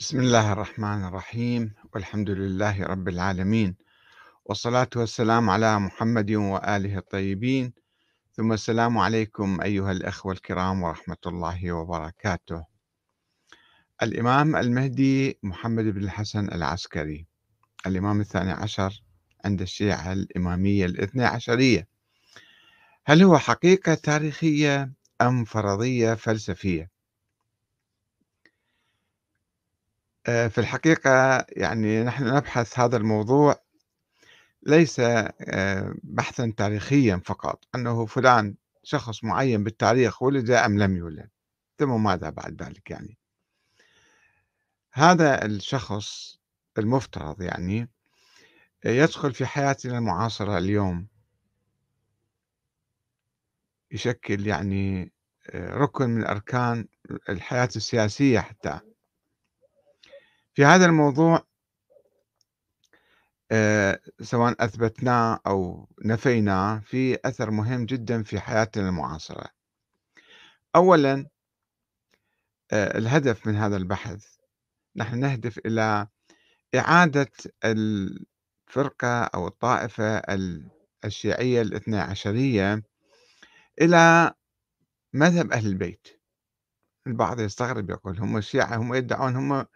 [0.00, 3.76] بسم الله الرحمن الرحيم والحمد لله رب العالمين
[4.44, 7.72] والصلاة والسلام على محمد وآله الطيبين
[8.32, 12.64] ثم السلام عليكم أيها الأخوة الكرام ورحمة الله وبركاته
[14.02, 17.26] الإمام المهدي محمد بن الحسن العسكري
[17.86, 19.02] الإمام الثاني عشر
[19.44, 21.88] عند الشيعة الإمامية الاثنى عشرية
[23.04, 26.89] هل هو حقيقة تاريخية أم فرضية فلسفية؟
[30.26, 33.56] آه، في الحقيقة يعني نحن نبحث هذا الموضوع
[34.62, 41.30] ليس آه، بحثا تاريخيا فقط أنه فلان شخص معين بالتاريخ ولد أم لم يولد
[41.78, 43.18] ثم ماذا بعد ذلك يعني؟
[44.92, 46.38] هذا الشخص
[46.78, 47.88] المفترض يعني
[48.84, 51.06] يدخل في حياتنا المعاصرة اليوم
[53.90, 55.12] يشكل يعني
[55.50, 56.88] آه، ركن من أركان
[57.28, 58.80] الحياة السياسية حتى.
[60.54, 61.44] في هذا الموضوع
[63.52, 69.46] آه، سواء أثبتناه أو نفيناه في أثر مهم جدا في حياتنا المعاصرة.
[70.76, 71.26] أولا
[72.72, 74.26] آه، الهدف من هذا البحث
[74.96, 76.06] نحن نهدف إلى
[76.74, 77.30] إعادة
[77.64, 80.22] الفرقة أو الطائفة
[81.04, 82.82] الشيعية الاثنى عشرية
[83.80, 84.34] إلى
[85.12, 86.08] مذهب أهل البيت.
[87.06, 89.66] البعض يستغرب يقول هم الشيعة هم يدعون هم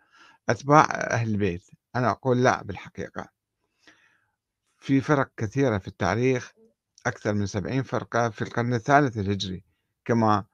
[0.48, 1.70] أتباع أهل البيت.
[1.96, 3.28] أنا أقول لا بالحقيقة.
[4.78, 6.52] في فرق كثيرة في التاريخ
[7.06, 9.64] أكثر من سبعين فرقة في القرن الثالث الهجري
[10.04, 10.44] كما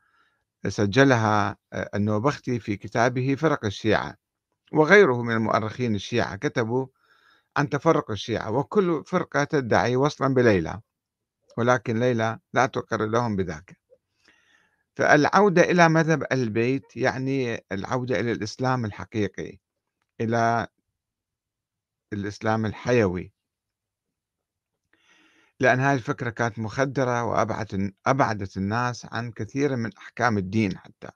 [0.69, 4.17] سجلها آه، النوبختي في كتابه فرق الشيعة
[4.73, 6.87] وغيره من المؤرخين الشيعة كتبوا
[7.57, 10.81] عن تفرق الشيعة وكل فرقة تدعي وصلا بليلى
[11.59, 13.77] ولكن ليلى لا تقر لهم بذاك.
[14.97, 19.59] فالعودة إلى مذهب البيت يعني العودة إلى الإسلام الحقيقي.
[20.21, 20.67] إلى
[22.13, 23.33] الإسلام الحيوي.
[25.61, 31.11] لأن هذه الفكرة كانت مخدرة وأبعدت أبعدت الناس عن كثير من أحكام الدين حتى.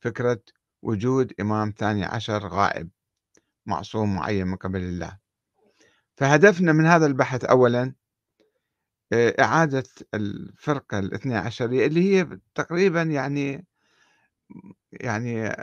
[0.00, 0.42] فكرة
[0.82, 2.90] وجود إمام ثاني عشر غائب
[3.66, 5.18] معصوم معين من قبل الله.
[6.16, 7.94] فهدفنا من هذا البحث أولا
[9.14, 9.84] إعادة
[10.14, 13.66] الفرقة الاثنى عشرية اللي هي تقريبا يعني
[14.92, 15.56] يعني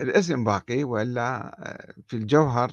[0.00, 2.72] الاسم باقي وإلا آه، في الجوهر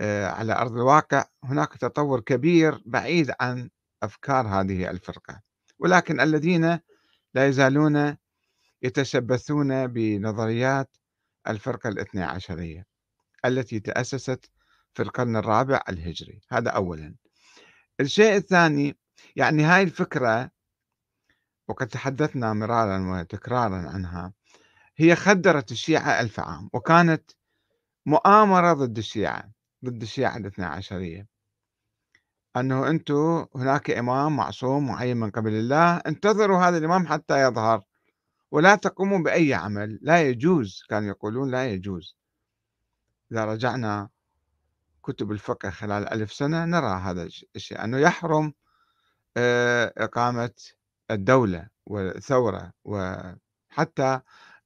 [0.00, 3.70] آه، على أرض الواقع هناك تطور كبير بعيد عن
[4.02, 5.40] أفكار هذه الفرقة.
[5.78, 6.80] ولكن الذين
[7.34, 8.16] لا يزالون
[8.82, 10.96] يتشبثون بنظريات
[11.48, 12.86] الفرقة الاثنى عشرية
[13.44, 14.50] التي تأسست
[14.94, 16.40] في القرن الرابع الهجري.
[16.50, 17.14] هذا أولا.
[18.00, 18.96] الشيء الثاني
[19.36, 20.50] يعني هاي الفكرة
[21.68, 24.32] وقد تحدثنا مرارا وتكرارا عنها
[24.98, 27.30] هي خدرت الشيعة ألف عام وكانت
[28.06, 29.50] مؤامرة ضد الشيعة
[29.84, 31.26] ضد الشيعة الاثنى عشرية.
[32.56, 37.82] أنه أنتم هناك إمام معصوم معين من قبل الله انتظروا هذا الإمام حتى يظهر
[38.50, 42.16] ولا تقوموا بأي عمل لا يجوز كانوا يقولون لا يجوز.
[43.32, 44.08] إذا رجعنا
[45.02, 48.52] كتب الفقه خلال ألف سنة نرى هذا الشيء أنه يحرم
[49.36, 50.54] آه، إقامة
[51.10, 54.20] الدولة والثورة وحتى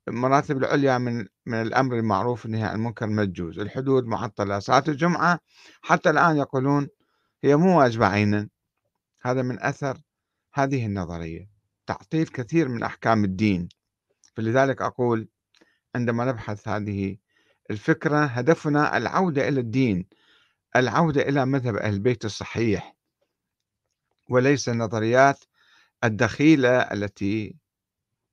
[0.08, 5.40] المراتب العليا من من الأمر المعروف والنهي عن المنكر مجوز الحدود معطلة صلاة الجمعة
[5.82, 6.88] حتى الآن يقولون
[7.44, 8.48] هي مو واجبة عينا.
[9.22, 10.02] هذا من أثر
[10.54, 11.48] هذه النظرية.
[11.86, 13.68] تعطيل كثير من أحكام الدين.
[14.36, 15.28] فلذلك أقول
[15.94, 17.16] عندما نبحث هذه
[17.70, 20.06] الفكرة هدفنا العودة إلى الدين
[20.76, 22.96] العودة إلى مذهب أهل البيت الصحيح.
[24.28, 25.44] وليس النظريات
[26.04, 27.56] الدخيلة التي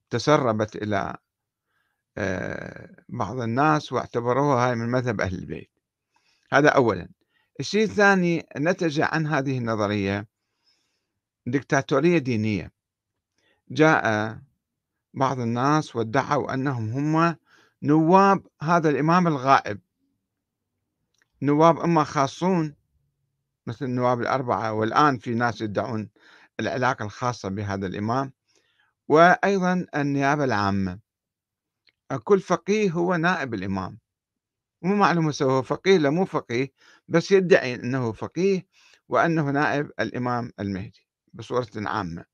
[0.10, 1.18] تسربت آه،
[3.10, 5.72] بعض الناس واعتبروها هاي من مذهب أهل البيت.
[6.54, 7.10] هذا أولا.
[7.60, 10.28] الشيء الثاني نتج عن هذه النظرية
[11.46, 12.72] دكتاتورية دينية.
[13.72, 14.38] جاء
[15.14, 17.36] بعض الناس وادعوا أنهم هم
[17.84, 19.80] نواب هذا الإمام الغائب.
[21.42, 22.76] نواب إما خاصون
[23.68, 26.10] مثل النواب الأربعة والآن في ناس يدعون
[26.60, 28.34] العلاقة الخاصة بهذا الإمام.
[29.08, 31.09] وأيضا النيابة العامة.
[32.18, 34.00] كل فقيه هو نائب الإمام.
[34.82, 36.74] مو معلوم هو فقيه لا مو فقيه
[37.08, 38.68] بس يدعي أنه فقيه
[39.10, 42.26] وأنه نائب الإمام المهدي بصورة عامة.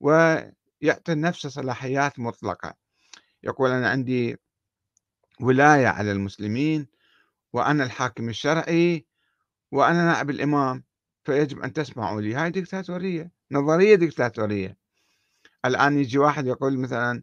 [0.00, 2.74] ويعطي نفسه صلاحيات مطلقة.
[3.42, 4.36] يقول أنا عندي
[5.40, 6.86] ولاية على المسلمين
[7.52, 9.06] وأنا الحاكم الشرعي
[9.72, 10.84] وأنا نائب الإمام
[11.24, 12.34] فيجب أن تسمعوا لي.
[12.34, 14.76] هاي ديكتاتورية نظرية ديكتاتورية.
[15.64, 17.22] الآن يجي واحد يقول مثلا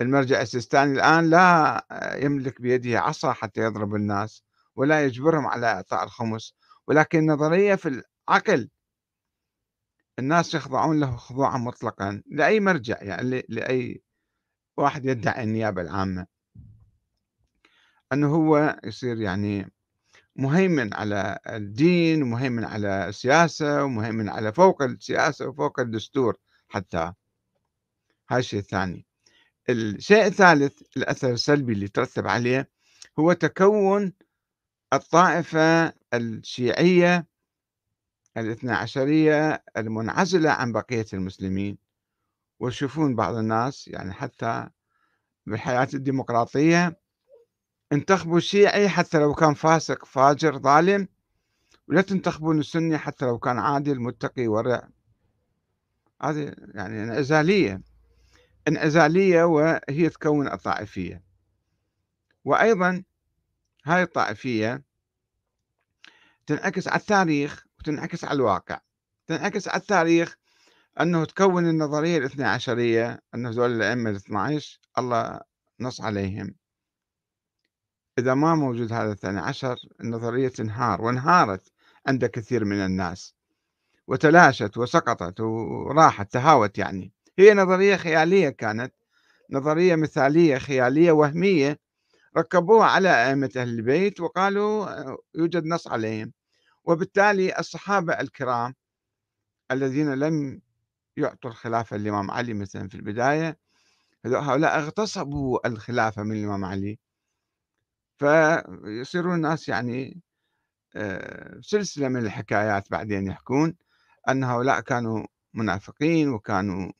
[0.00, 1.84] المرجع السيستاني الآن لا
[2.14, 4.44] يملك بيده عصا حتى يضرب الناس
[4.76, 6.54] ولا يجبرهم على إعطاء الخمس
[6.86, 8.70] ولكن نظرية في العقل.
[10.18, 14.02] الناس يخضعون له خضوعا مطلقا لأي مرجع يعني لأي
[14.76, 16.26] واحد يدعي النيابة العامة.
[18.12, 19.72] أنه هو يصير يعني
[20.36, 26.36] مهيمن على الدين ومهيمن على السياسة ومهيمن على فوق السياسة وفوق الدستور
[26.68, 27.12] حتى.
[28.30, 29.07] هاي الشيء الثاني.
[29.70, 32.70] الشيء الثالث الأثر السلبي اللي ترتب عليه
[33.18, 34.12] هو تكون
[34.92, 37.26] الطائفة الشيعية
[38.36, 41.78] الاثنى عشرية المنعزلة عن بقية المسلمين.
[42.60, 44.68] ويشوفون بعض الناس يعني حتى
[45.46, 47.00] بالحياة الديمقراطية
[47.92, 51.08] انتخبوا الشيعي حتى لو كان فاسق فاجر ظالم.
[51.88, 54.88] ولا تنتخبون السني حتى لو كان عادل متقي ورع.
[56.22, 57.82] هذه يعني انعزالية
[58.68, 61.22] انعزالية وهي تكون الطائفية.
[62.44, 63.04] وأيضا
[63.84, 64.82] هاي الطائفية
[66.46, 68.80] تنعكس على التاريخ وتنعكس على الواقع.
[69.26, 70.36] تنعكس على التاريخ
[71.00, 75.40] أنه تكون النظرية الاثنى عشرية أنه هذول الأئمة الاثنى عشر الله
[75.80, 76.54] نص عليهم.
[78.18, 81.72] إذا ما موجود هذا الثاني عشر النظرية تنهار وانهارت
[82.06, 83.34] عند كثير من الناس.
[84.06, 87.12] وتلاشت وسقطت وراحت تهاوت يعني.
[87.38, 88.94] هي نظرية خيالية كانت
[89.50, 91.78] نظرية مثالية خيالية وهمية
[92.36, 94.88] ركبوها على أئمة أهل البيت وقالوا
[95.34, 96.32] يوجد نص عليهم.
[96.84, 98.74] وبالتالي الصحابة الكرام
[99.70, 100.60] الذين لم
[101.16, 103.58] يعطوا الخلافة للإمام علي مثلا في البداية
[104.26, 106.98] هؤلاء اغتصبوا الخلافة من الإمام علي.
[108.18, 110.22] فيصيرون الناس يعني
[110.96, 113.76] آه، سلسلة من الحكايات بعدين يحكون
[114.28, 116.92] أن هؤلاء كانوا منافقين وكانوا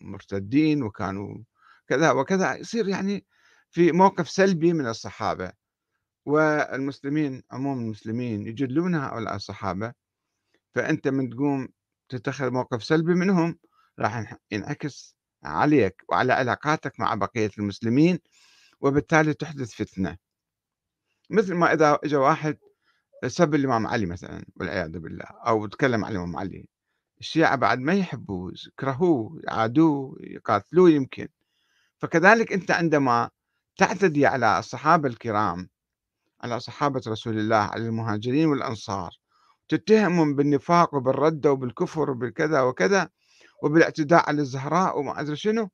[0.00, 1.38] مرتدين وكانوا
[1.88, 3.26] كذا وكذا يصير يعني
[3.70, 5.52] في موقف سلبي من الصحابة.
[6.26, 9.92] والمسلمين عموم المسلمين يجلون هؤلاء الصحابة
[10.74, 11.68] فأنت من تقوم
[12.08, 13.58] تتخذ موقف سلبي منهم
[13.98, 18.18] راح ينعكس عليك وعلى علاقاتك مع بقية المسلمين
[18.80, 20.16] وبالتالي تحدث فتنة.
[21.30, 22.58] مثل ما إذا إجا واحد
[23.26, 26.68] سب الإمام علي مثلا والعياذ بالله أو تكلم عن الإمام علي.
[27.20, 31.28] الشيعة بعد ما يحبوه يكرهوه يعادوه يقاتلوه يمكن.
[31.98, 33.30] فكذلك أنت عندما
[33.76, 35.68] تعتدي على الصحابة الكرام
[36.42, 39.10] على صحابة رسول الله على المهاجرين والأنصار
[39.68, 43.08] تتهمهم بالنفاق وبالردة وبالكفر وبالكذا وكذا
[43.62, 45.70] وبالاعتداء على الزهراء وما أدري شنو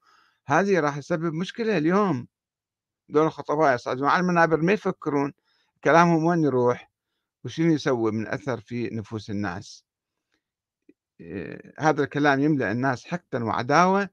[0.46, 2.26] هذه راح تسبب مشكلة اليوم.
[3.08, 5.32] دول الخطباء يصعدون على المنابر ما يفكرون
[5.84, 6.90] كلامهم وين يروح
[7.44, 9.85] وشنو يسوي من أثر في نفوس الناس.
[11.78, 14.10] هذا الكلام يملأ الناس حقدا وعداوة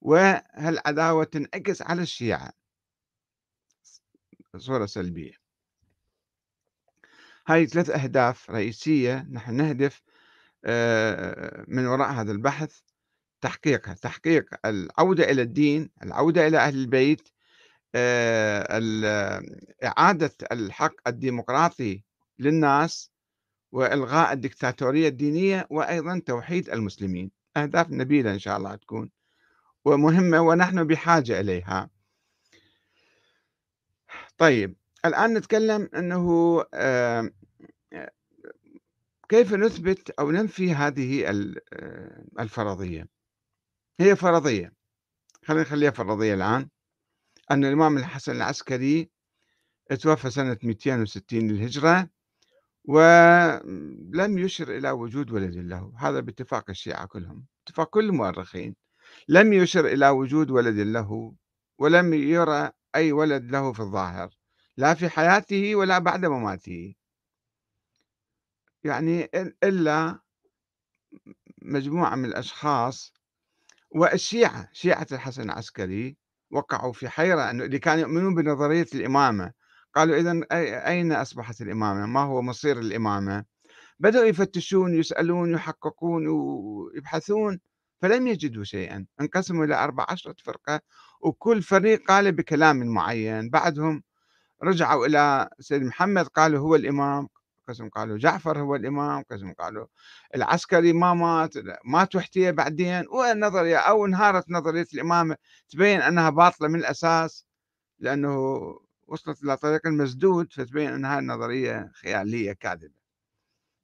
[0.00, 2.52] وهالعداوة تنعكس على الشيعة.
[4.56, 5.32] صورة سلبية.
[7.46, 10.02] هاي ثلاث أهداف رئيسية نحن نهدف
[10.64, 12.80] آه، من وراء هذا البحث
[13.40, 13.94] تحقيقها.
[13.94, 17.28] تحقيق العودة إلى الدين العودة إلى أهل البيت
[17.94, 19.42] آه،
[19.84, 22.02] إعادة الحق الديمقراطي
[22.38, 23.13] للناس
[23.74, 27.30] وإلغاء الدكتاتورية الدينية وأيضا توحيد المسلمين.
[27.56, 29.10] أهداف نبيلة إن شاء الله تكون
[29.84, 31.90] ومهمة ونحن بحاجة إليها.
[34.38, 36.62] طيب الآن نتكلم أنه
[39.28, 41.30] كيف نثبت أو ننفي هذه
[42.40, 43.08] الفرضية؟
[44.00, 44.72] هي فرضية.
[45.44, 46.68] خلينا نخليها فرضية الآن.
[47.50, 49.10] أن الإمام الحسن العسكري
[50.00, 52.08] توفى سنة 260 للهجرة.
[52.84, 55.92] ولم يشر إلى وجود ولد له.
[55.98, 58.76] هذا باتفاق الشيعة كلهم اتفاق كل المؤرخين.
[59.28, 61.34] لم يشر إلى وجود ولد له
[61.78, 64.30] ولم يرى أي ولد له في الظاهر
[64.76, 66.94] لا في حياته ولا بعد مماته.
[68.84, 69.30] يعني
[69.64, 70.20] إلا
[71.62, 73.12] مجموعة من الأشخاص
[73.90, 76.16] والشيعة شيعة الحسن العسكري
[76.50, 79.52] وقعوا في حيرة أنه اللي كانوا يؤمنون بنظرية الإمامة.
[79.94, 80.40] قالوا إذا
[80.88, 83.44] أين أصبحت الإمامة؟ ما هو مصير الإمامة؟
[84.00, 87.60] بدأوا يفتشون يسألون يحققون ويبحثون
[88.02, 89.06] فلم يجدوا شيئا.
[89.20, 90.80] انقسموا إلى أربع عشرة فرقة
[91.20, 93.50] وكل فريق قال بكلام معين.
[93.50, 94.02] بعدهم
[94.62, 97.28] رجعوا إلى سيد محمد قالوا هو الإمام.
[97.68, 99.22] قسم قالوا جعفر هو الإمام.
[99.30, 99.86] قسم قالوا
[100.34, 103.04] العسكري ما مات مات وحتيه بعدين.
[103.08, 105.36] والنظرية أو انهارت نظرية الإمامة
[105.68, 107.46] تبين أنها باطلة من الأساس
[107.98, 108.34] لأنه
[109.06, 112.94] وصلت إلى طريق المسدود فتبين أنها نظرية خيالية كاذبة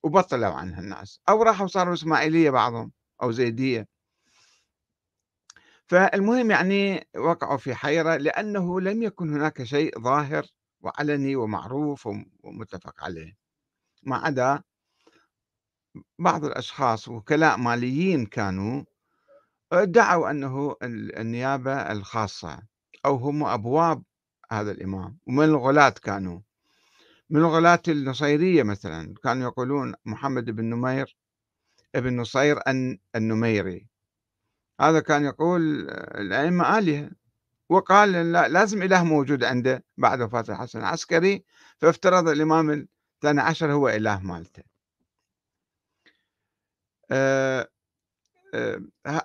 [0.02, 3.88] وبطلوا عنها الناس أو راحوا صاروا إسماعيلية بعضهم أو زيدية.
[5.86, 10.46] فالمهم يعني وقعوا في حيرة لأنه لم يكن هناك شيء ظاهر
[10.80, 12.08] وعلني ومعروف
[12.42, 13.36] ومتفق عليه.
[14.02, 14.62] ما عدا
[16.18, 18.84] بعض الأشخاص وكلاء ماليين كانوا
[19.72, 22.62] ادعوا أنه النيابة الخاصة
[23.06, 24.02] أو هم أبواب
[24.52, 26.40] هذا الإمام ومن الغلاة كانوا.
[27.30, 31.16] من الغلاة النصيرية مثلا كانوا يقولون محمد بن نمير
[31.94, 32.58] ابن نصير
[33.16, 33.88] النميري.
[34.80, 37.10] هذا كان يقول الأئمة آلهة
[37.68, 41.44] وقال لا لازم إله موجود عنده بعد وفاة الحسن العسكري
[41.78, 44.62] فافترض الإمام الثاني عشر هو إله مالته.
[47.10, 47.68] آه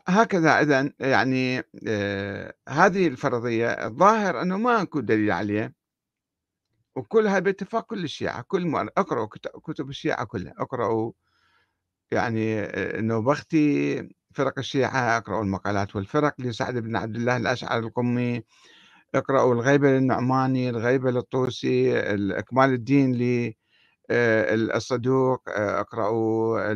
[0.07, 1.63] هكذا إذا يعني
[2.69, 5.73] هذه الفرضية الظاهر أنه ما أكو دليل عليه
[6.95, 9.27] وكلها باتفاق كل الشيعة كل اقرأوا
[9.63, 11.11] كتب الشيعة كلها اقرأوا
[12.11, 12.59] يعني
[12.99, 18.43] النوبختي فرق الشيعة اقرأوا المقالات والفرق لسعد بن عبد الله الأشعري القمي
[19.15, 21.99] اقرأوا الغيبة للنعماني الغيبة للطوسي
[22.39, 23.13] إكمال الدين
[24.11, 26.71] للصدوق اقرأوا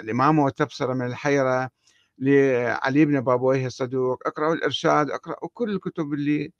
[0.00, 1.70] الإمامة والتبصرة من الحيرة
[2.18, 6.52] لعلي بن بابويه الصدوق اقرأوا الإرشاد اقرأوا كل الكتب اللي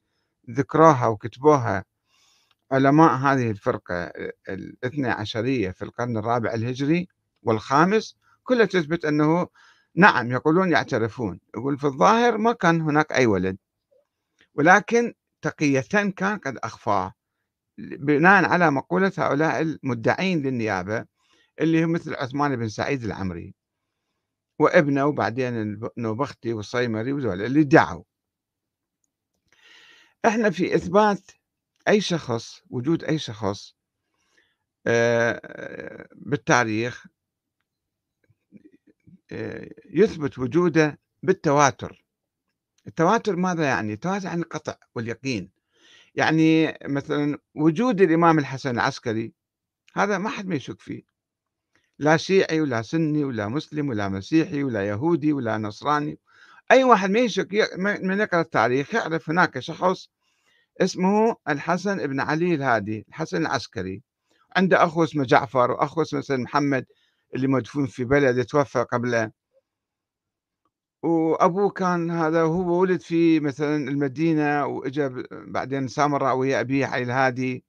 [0.50, 1.84] ذكروها وكتبوها.
[2.72, 4.12] علماء هذه الفرقة
[4.48, 7.08] الاثنى عشرية في القرن الرابع الهجري
[7.42, 9.48] والخامس كلها تثبت أنه
[9.96, 11.40] نعم يقولون يعترفون.
[11.56, 13.56] يقول في الظاهر ما كان هناك أي ولد
[14.54, 15.80] ولكن تقية
[16.16, 17.12] كان قد أخفاه.
[17.78, 21.06] بناء على مقولة هؤلاء المدعين للنيابة
[21.60, 23.54] اللي هم مثل عثمان بن سعيد العمري
[24.58, 28.04] وابنه وبعدين النوبختي والصيمري وذول اللي ادعوا.
[30.24, 31.30] إحنا في إثبات
[31.88, 33.74] أي شخص وجود أي شخص
[34.86, 37.06] آه، بالتاريخ
[39.32, 42.04] آه، يثبت وجوده بالتواتر.
[42.86, 45.61] التواتر ماذا يعني؟ التواتر يعني القطع واليقين.
[46.14, 49.32] يعني مثلا وجود الإمام الحسن العسكري
[49.94, 51.02] هذا ما حد ما يشك فيه.
[51.98, 56.18] لا شيعي ولا سني ولا مسلم ولا مسيحي ولا يهودي ولا نصراني
[56.70, 57.70] أي واحد ما يشك
[58.02, 60.08] من يقرأ التاريخ يعرف هناك شخص
[60.80, 64.02] اسمه الحسن بن علي الهادي الحسن العسكري.
[64.56, 66.86] عنده أخو اسمه جعفر وأخو اسمه محمد
[67.34, 69.30] اللي مدفون في بلد توفى قبله.
[71.02, 77.64] وأبوه كان هذا وهو ولد في مثلا المدينة وإجا بعدين سامر ويا أبيه علي الهادي.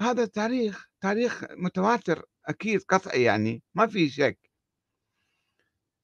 [0.00, 4.38] هذا تاريخ تاريخ متواتر أكيد قطعي يعني ما في شك.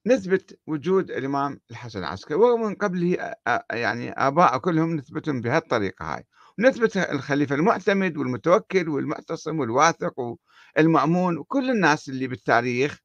[0.07, 3.35] نثبت وجود الإمام الحسن العسكري ومن قبله
[3.71, 6.23] يعني آباء كلهم نثبتهم بهالطريقة هاي.
[6.59, 10.37] ونثبت الخليفة المعتمد والمتوكل والمعتصم والواثق
[10.77, 12.99] والمأمون وكل الناس اللي بالتاريخ.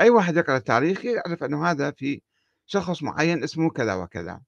[0.00, 2.22] أي واحد يقرأ التاريخ يعرف أنه هذا في
[2.66, 4.42] شخص معين اسمه كذا وكذا.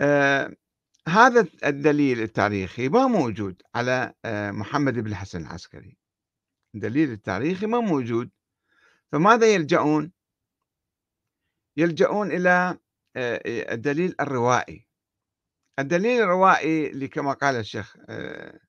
[0.00, 0.56] آه
[1.08, 5.96] هذا الدليل التاريخي ما موجود على آه محمد بن الحسن العسكري.
[6.74, 8.30] الدليل التاريخي ما موجود.
[9.12, 10.12] فماذا يلجؤون؟
[11.76, 12.78] يلجؤون إلى
[13.16, 13.42] آه
[13.74, 14.86] الدليل الروائي.
[15.78, 18.60] الدليل الروائي اللي كما قال الشيخ آه،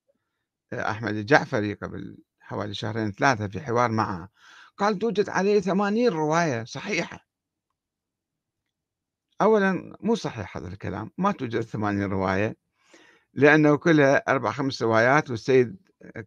[0.74, 4.30] أحمد الجعفري قبل حوالي شهرين ثلاثة في حوار معه
[4.78, 7.28] قال توجد عليه ثمانين رواية صحيحة.
[9.42, 12.58] أولا مو صحيح هذا الكلام ما توجد ثمانين رواية
[13.34, 15.78] لأنه كلها أربع خمس روايات والسيد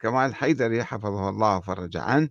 [0.00, 2.28] كمال حيدري حفظه الله وفرج عنه.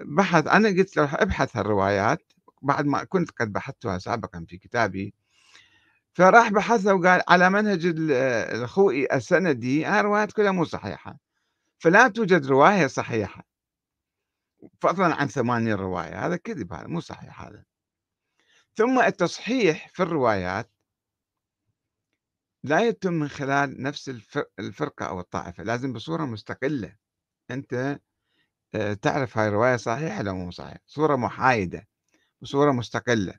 [0.00, 5.14] بحث أنا قلت له ابحث هالروايات بعد ما كنت قد بحثتها سابقا في كتابي.
[6.12, 11.18] فراح بحث وقال على منهج الخوئي السندي هاي الروايات كلها مو صحيحة.
[11.78, 13.45] فلا توجد رواية صحيحة.
[14.80, 17.64] فضلا عن ثمانين رواية هذا كذب هذا مو صحيح هذا.
[18.76, 20.70] ثم التصحيح في الروايات
[22.64, 24.08] لا يتم من خلال نفس
[24.58, 26.96] الفرقة أو الطائفة لازم بصورة مستقلة.
[27.50, 28.00] أنت
[28.74, 31.88] آه، تعرف هاي الرواية صحيحة ولا مو صحيحة؟ صورة محايدة
[32.40, 33.34] بصورة مستقلة.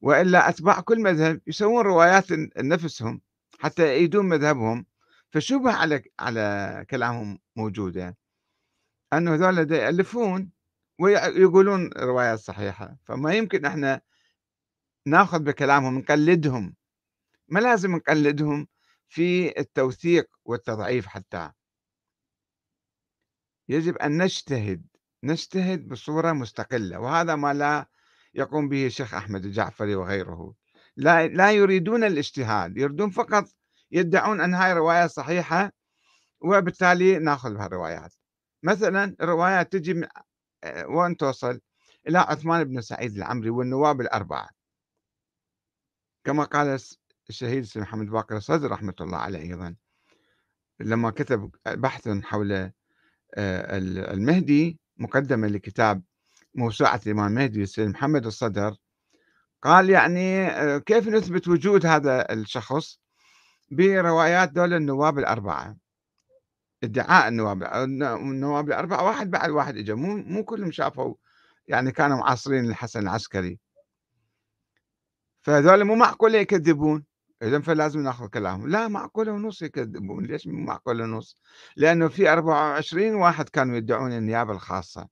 [0.00, 3.20] وإلا أتباع كل مذهب يسوون روايات لنفسهم
[3.60, 4.86] حتى يأيدون مذهبهم.
[5.30, 8.16] فشبه على على كلامهم موجودة.
[9.12, 10.50] أنه هذول يألفون
[11.00, 12.96] ويقولون روايات صحيحة.
[13.04, 14.00] فما يمكن إحنا
[15.06, 16.74] ناخذ بكلامهم نقلدهم.
[17.48, 18.68] ما لازم نقلدهم
[19.08, 21.50] في التوثيق والتضعيف حتى.
[23.68, 24.86] يجب أن نجتهد
[25.24, 27.86] نجتهد بصورة مستقلة وهذا ما لا
[28.34, 30.54] يقوم به الشيخ أحمد الجعفري وغيره.
[30.96, 33.44] لا, لا يريدون الاجتهاد يريدون فقط
[33.90, 35.72] يدعون أن هاي رواية صحيحة
[36.40, 38.14] وبالتالي ناخذ بهالروايات.
[38.62, 40.06] مثلا الروايات تجي من
[40.88, 41.60] وين توصل؟
[42.08, 44.48] إلى عثمان بن سعيد العمري والنواب الأربعة.
[46.24, 46.78] كما قال
[47.28, 49.74] الشهيد سيد محمد باقر الصدر رحمة الله عليه أيضا.
[50.80, 52.52] لما كتب بحث حول
[53.34, 53.78] آه،
[54.12, 56.02] المهدي مقدمة لكتاب
[56.54, 58.76] موسوعة الإمام المهدي السيد محمد الصدر
[59.62, 63.00] قال يعني آه، كيف نثبت وجود هذا الشخص؟
[63.70, 65.76] بروايات دول النواب الأربعة.
[66.84, 67.62] ادعاء النواب
[68.22, 69.94] النواب الأربعة واحد بعد واحد إجا.
[69.94, 71.14] مو مو كلهم شافوا
[71.68, 73.58] يعني كانوا معاصرين الحسن العسكري.
[75.42, 77.04] فهذول مو معقولة يكذبون.
[77.42, 78.68] إذا فلازم ناخذ كلامهم.
[78.68, 80.26] لا معقولة ونص يكذبون.
[80.26, 81.36] ليش مو معقولة ونص؟
[81.76, 85.08] لأنه في 24 واحد كانوا يدعون النيابة الخاصة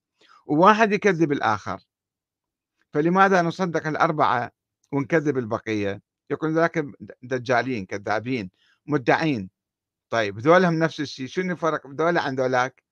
[0.47, 1.81] وواحد يكذب الآخر.
[2.93, 4.51] فلماذا نصدق الأربعة
[4.93, 6.85] ونكذب البقية؟ يقول ذاك
[7.23, 8.51] دجالين كذابين
[8.87, 9.51] مدعين.
[10.11, 12.83] طيب ذولهم نفس الشيء شنو الفرق ذولا عن ذولاك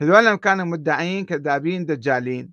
[0.00, 2.52] هذول كانوا مدعين كذابين دجالين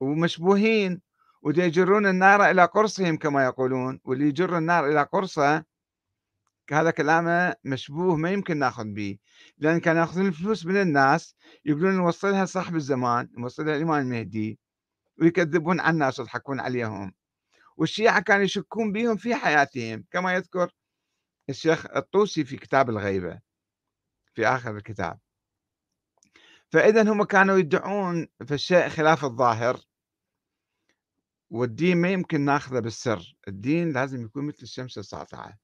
[0.00, 1.00] ومشبوهين
[1.42, 5.64] ويجرون النار إلى قرصهم كما يقولون واللي يجر النار إلى قرصه
[6.72, 9.18] هذا كلامه مشبوه ما يمكن ناخذ به
[9.58, 14.58] لأن كانوا يأخذون الفلوس من الناس يقولون نوصلها صاحب الزمان نوصلها الإمام المهدي
[15.20, 17.12] ويكذبون على الناس ويضحكون عليهم.
[17.76, 20.70] والشيعة كانوا يشكون بهم في حياتهم كما يذكر
[21.50, 23.40] الشيخ الطوسي في كتاب الغيبة
[24.34, 25.18] في آخر الكتاب.
[26.72, 29.80] فإذا هم كانوا يدعون في الشيء خلاف الظاهر
[31.50, 33.36] والدين ما يمكن ناخذه بالسر.
[33.48, 35.58] الدين لازم يكون مثل الشمس الساطعة.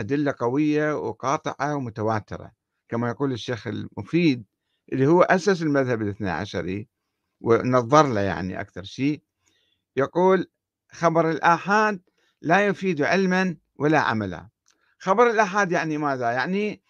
[0.00, 2.52] أدلة قوية وقاطعة ومتواترة.
[2.88, 4.46] كما يقول الشيخ المفيد
[4.92, 6.88] اللي هو أسس المذهب الاثنى عشري
[7.40, 9.22] ونظر له يعني أكثر شيء.
[9.96, 10.50] يقول
[10.92, 12.02] خبر الآحاد
[12.42, 14.49] لا يفيد علما ولا عملا.
[15.02, 16.82] خبر الآحاد يعني ماذا؟ يعني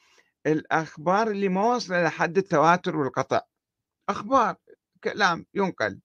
[0.47, 3.41] الأخبار اللي ما وصل لحد التواتر والقطع.
[4.09, 4.57] أخبار
[5.05, 6.01] كلام ينقل.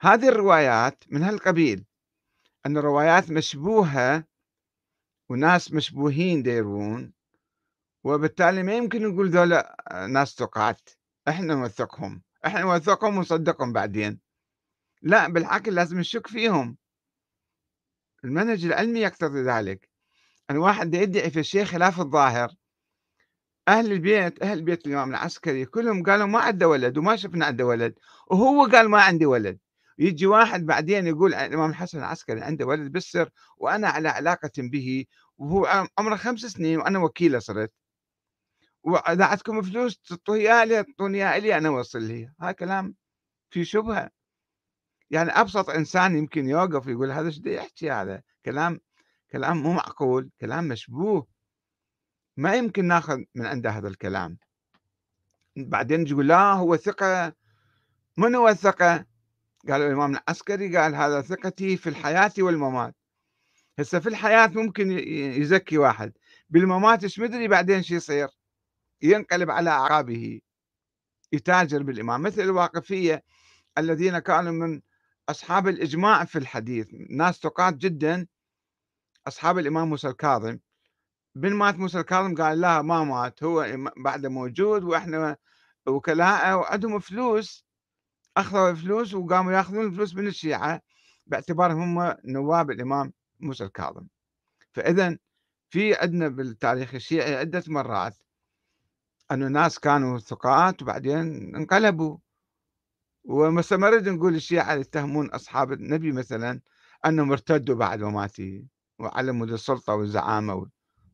[0.00, 1.84] هذه الروايات من هالقبيل
[2.66, 4.24] أن الروايات مشبوهة
[5.28, 7.12] وناس مشبوهين ديرون
[8.04, 9.76] وبالتالي ما يمكن نقول ذولا
[10.10, 10.90] ناس ثقات.
[11.28, 12.22] إحنا نوثقهم.
[12.46, 14.20] إحنا نوثقهم ونصدقهم بعدين.
[15.02, 16.76] لا بالعكس لازم نشك فيهم.
[18.26, 19.88] المنهج العلمي يقتضي ذلك.
[20.50, 22.50] أن واحد يدعي في الشيء خلاف الظاهر.
[23.68, 27.94] أهل البيت أهل بيت الإمام العسكري كلهم قالوا ما عنده ولد وما شفنا عنده ولد.
[28.30, 29.58] وهو قال ما عندي ولد.
[29.98, 35.04] يجي واحد بعدين يقول الإمام الحسن العسكري عنده ولد بالسر وأنا على علاقة به
[35.38, 37.72] وهو عمره خمس سنين وأنا وكيله صرت.
[38.82, 42.30] وإذا عندكم فلوس تعطوها لي تعطوني لي أنا أوصل لي.
[42.40, 42.94] هذا كلام
[43.50, 44.15] في شبهة.
[45.10, 48.80] يعني أبسط إنسان يمكن يوقف ويقول هذا إيش يحكي هذا؟ كلام
[49.32, 51.26] كلام مو معقول كلام مشبوه.
[52.36, 54.38] ما يمكن ناخذ من عنده هذا الكلام.
[55.56, 57.32] بعدين يقول لا هو ثقة.
[58.16, 59.06] من هو الثقة؟
[59.68, 62.94] قال الإمام العسكري قال هذا ثقتي في الحياة والممات.
[63.78, 64.90] هسه في الحياة ممكن
[65.40, 66.12] يزكي واحد.
[66.50, 68.28] بالممات إيش مدري بعدين شو يصير؟
[69.02, 70.40] ينقلب على أعقابه
[71.32, 72.22] يتاجر بالإمام.
[72.22, 73.22] مثل الواقفية
[73.78, 74.80] الذين كانوا من
[75.28, 78.26] أصحاب الإجماع في الحديث ناس ثقات جدا
[79.26, 80.58] أصحاب الإمام موسى الكاظم.
[81.34, 85.36] بن مات موسى الكاظم قال لا ما مات هو بعده موجود وإحنا
[85.86, 87.66] وكلاءه وعندهم فلوس.
[88.36, 90.80] أخذوا فلوس وقاموا يأخذون الفلوس من الشيعة
[91.26, 94.06] باعتبارهم هم نواب الإمام موسى الكاظم.
[94.72, 95.18] فإذا
[95.70, 98.16] في عندنا بالتاريخ الشيعي عدة مرات
[99.30, 102.18] أنه ناس كانوا ثقات وبعدين انقلبوا.
[103.26, 106.60] ومثلا ما نريد نقول الشيعة يتهمون أصحاب النبي مثلا
[107.06, 108.64] أنهم ارتدوا بعد وماته
[108.98, 110.66] وعلموا السلطة والزعامة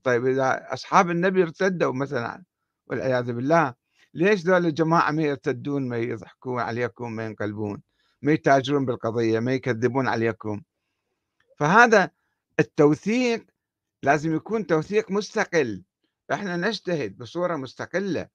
[0.02, 2.42] طيب إذا أصحاب النبي ارتدوا مثلا
[2.86, 3.74] والعياذ بالله
[4.14, 7.82] ليش ذول الجماعة ما يرتدون ما يضحكون عليكم ما ينقلبون
[8.22, 10.62] ما يتاجرون بالقضية ما يكذبون عليكم؟
[11.56, 12.10] فهذا
[12.60, 13.46] التوثيق
[14.02, 15.82] لازم يكون توثيق مستقل.
[16.32, 18.28] إحنا نجتهد بصورة مستقلة.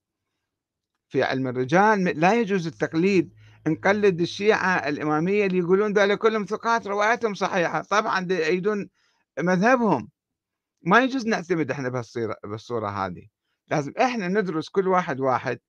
[1.09, 3.33] في علم الرجال لا يجوز التقليد
[3.67, 7.81] نقلد الشيعة الإمامية اللي يقولون ذولا كلهم ثقات رواياتهم صحيحة.
[7.81, 8.89] طبعا يأيدون
[9.39, 10.09] مذهبهم.
[10.81, 13.27] ما يجوز نعتمد إحنا بهالصورة بالصورة هذه.
[13.71, 15.59] لازم إحنا ندرس كل واحد واحد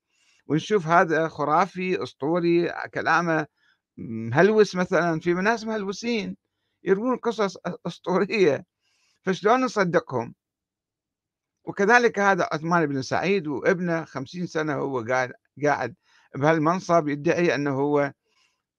[0.46, 3.46] ونشوف هذا خرافي أسطوري كلامه
[3.96, 5.20] مهلوس مثلا.
[5.20, 6.36] في ناس مهلوسين
[6.84, 7.56] يروون قصص
[7.86, 8.64] أسطورية.
[9.22, 10.34] فشلون نصدقهم؟
[11.64, 15.32] وكذلك هذا عثمان بن سعيد وابنه خمسين سنة هو قاعد
[15.64, 15.94] قاعد
[16.36, 18.12] بهالمنصب يدعي أنه هو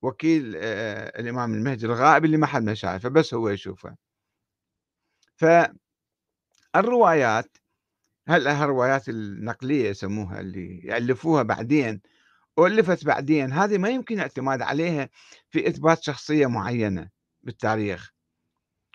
[0.01, 3.95] وكيل آه، الإمام المهدي الغائب اللي ما حد ما شايفه بس هو يشوفه.
[6.73, 7.57] فالروايات
[8.27, 12.01] هل الروايات النقلية يسموها اللي يألفوها بعدين
[12.57, 15.09] وألفت بعدين هذه ما يمكن الاعتماد عليها
[15.49, 17.09] في إثبات شخصية معينة
[17.43, 18.11] بالتاريخ.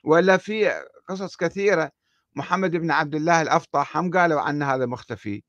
[0.05, 0.71] ولا في
[1.09, 1.90] قصص كثيرة
[2.35, 5.43] محمد بن عبد الله الأفطح هم قالوا عنه هذا مختفي.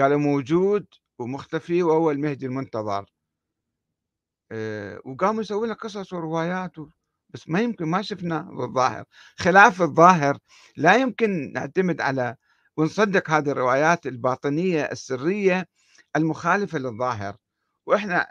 [0.00, 0.86] قالوا موجود
[1.18, 3.06] ومختفي وهو المهدي المنتظر.
[4.52, 6.72] آه، وقاموا يسوون له قصص وروايات.
[7.30, 9.04] بس ما يمكن ما شفنا بالظاهر
[9.38, 10.38] خلاف الظاهر
[10.76, 12.36] لا يمكن نعتمد على
[12.76, 15.68] ونصدق هذه الروايات الباطنية السرية
[16.16, 17.36] المخالفة للظاهر.
[17.86, 18.26] وإحنا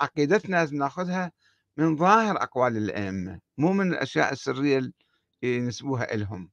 [0.00, 1.32] عقيدتنا لازم ناخذها
[1.76, 4.92] من ظاهر أقوال الأئمة مو من الأشياء السرية اللي
[5.42, 6.50] ينسبوها إلهم.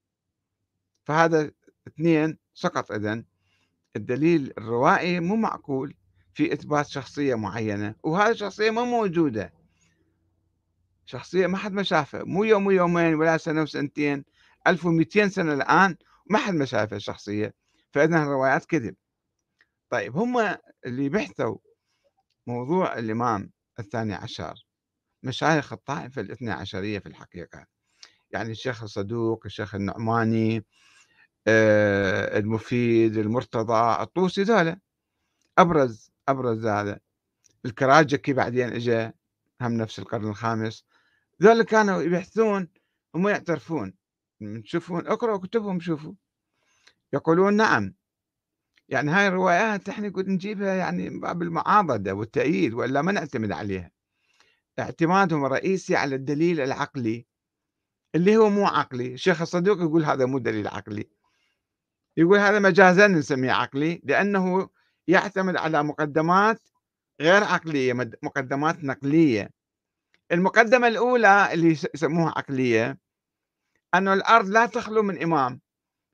[1.06, 1.52] فهذا
[1.88, 3.26] اثنين سقط إذن.
[3.96, 5.94] الدليل الروائي مو معقول
[6.34, 9.54] في إثبات شخصية معينة وهذه الشخصية ما موجودة.
[11.06, 14.26] شخصية ما حد ما شافها مو يوم ويومين ولا سنة وسنتين
[14.68, 15.96] 1200 سنة الآن
[16.30, 17.54] ما حد ما شافها الشخصية
[17.92, 18.96] فإذا الروايات كذب.
[19.90, 21.58] طيب هم اللي بحثوا
[22.48, 24.66] موضوع الإمام الثاني عشر
[25.24, 27.66] مشايخ الطائفة الاثنى عشرية في الحقيقة.
[28.32, 30.66] يعني الشيخ الصدوق الشيخ النعماني
[31.48, 34.80] المفيد المرتضى الطوسي ذولا
[35.58, 37.00] أبرز أبرز هذا.
[37.66, 39.14] الكراجكي بعدين إجا
[39.62, 40.86] هم نفس القرن الخامس.
[41.44, 42.68] ذولا كانوا يبحثون
[43.16, 43.94] هم يعترفون.
[44.64, 46.14] تشوفون اقرأوا كتبهم شوفوا.
[47.14, 47.94] يقولون نعم.
[48.90, 53.92] يعني هاي الروايات إحنا كنا نجيبها يعني باب المعاضدة والتأييد وإلا ما نعتمد عليها.
[54.80, 57.26] اعتمادهم الرئيسي على الدليل العقلي
[58.16, 59.14] اللي هو مو عقلي.
[59.14, 61.10] الشيخ الصدوق يقول هذا مو دليل عقلي.
[62.18, 64.70] يقول هذا مجازا نسميه عقلي لأنه
[65.08, 66.62] يعتمد على مقدمات
[67.22, 69.50] غير عقلية مقدمات نقلية.
[70.32, 72.98] المقدمة الأولى اللي يسموها عقلية
[73.96, 75.62] أنه الأرض لا تخلو من إمام.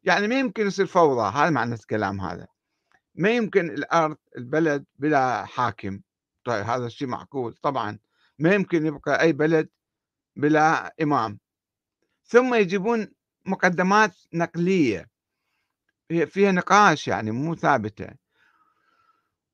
[0.04, 2.48] يعني ما يمكن يصير فوضى هذا معنى الكلام هذا.
[3.16, 6.02] ما يمكن الأرض البلد بلا حاكم.
[6.46, 8.00] طيب هذا الشيء معقول؟ طبعا.
[8.40, 9.70] ما يمكن يبقى أي بلد
[10.36, 11.40] بلا إمام.
[12.26, 13.08] ثم يجيبون
[13.46, 15.11] مقدمات نقلية.
[16.12, 18.08] فيها نقاش يعني مو ثابتة.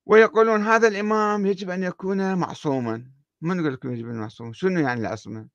[0.06, 3.12] ويقولون هذا الإمام يجب أن يكون معصوما.
[3.42, 5.48] من يقول لكم يجب أن معصوم شنو يعني العصمة؟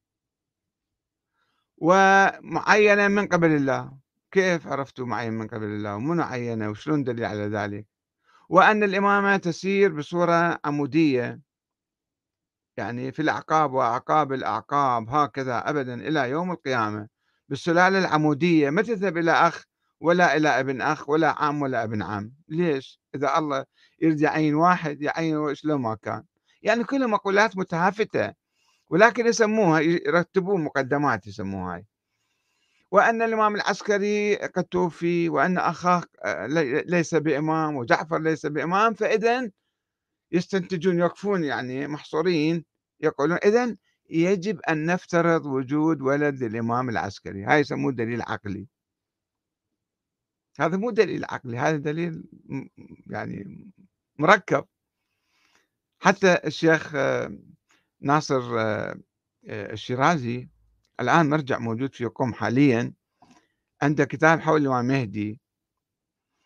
[1.77, 3.93] ومعينا من قبل الله.
[4.31, 7.87] كيف عرفتوا معين من قبل الله؟ ومنو عينه وشلون دليل على ذلك؟
[8.49, 11.41] وأن الإمامة تسير بصورة عمودية.
[12.77, 17.09] يعني في الأعقاب وأعقاب الأعقاب هكذا أبدا إلى يوم القيامة
[17.49, 18.71] بالسلالة العمودية.
[18.71, 19.65] ما تذهب إلى أخ
[20.03, 22.33] ولا إلى ابن أخ ولا عام ولا ابن عم.
[22.49, 23.65] ليش؟ إذا الله
[24.03, 26.25] يريد يعين واحد يعين شلون ما كان.
[26.63, 28.35] يعني كلها مقولات متهافتة
[28.91, 31.87] ولكن يسموها يرتبون مقدمات يسموها هاي.
[32.91, 36.47] وأن الإمام العسكري قد توفي وأن أخاه آه،
[36.87, 39.51] ليس بإمام وجعفر ليس بإمام فإذا
[40.33, 42.65] يستنتجون يوقفون يعني محصورين
[43.01, 43.77] يقولون إذا
[44.11, 47.45] يجب أن نفترض وجود ولد للإمام العسكري.
[47.45, 48.67] هاي يسموه دليل عقلي.
[50.61, 52.25] هذا مو دليل عقلي هذا دليل
[53.07, 53.71] يعني
[54.19, 54.65] مركب.
[56.01, 57.39] حتى الشيخ آه،
[58.01, 58.97] ناصر آه،
[59.49, 60.49] الشيرازي
[61.01, 62.93] الآن مرجع موجود في قم حاليا
[63.83, 65.41] عنده كتاب حول الإمام مهدي.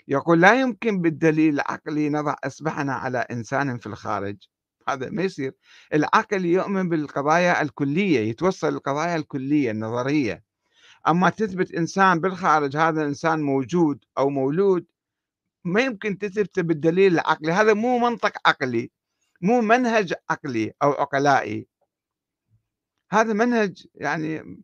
[0.09, 4.37] يقول لا يمكن بالدليل العقلي نضع إصبعنا على إنسان في الخارج.
[4.88, 5.53] هذا ما يصير.
[5.95, 10.45] العقل يؤمن بالقضايا الكلية يتوصل للقضايا الكلية النظرية.
[11.09, 14.87] أما تثبت إنسان بالخارج هذا إنسان موجود أو مولود
[15.64, 17.53] ما يمكن تثبته بالدليل العقلي.
[17.53, 18.90] هذا مو منطق عقلي
[19.42, 21.66] مو منهج عقلي أو عقلائي.
[23.12, 24.59] هذا منهج يعني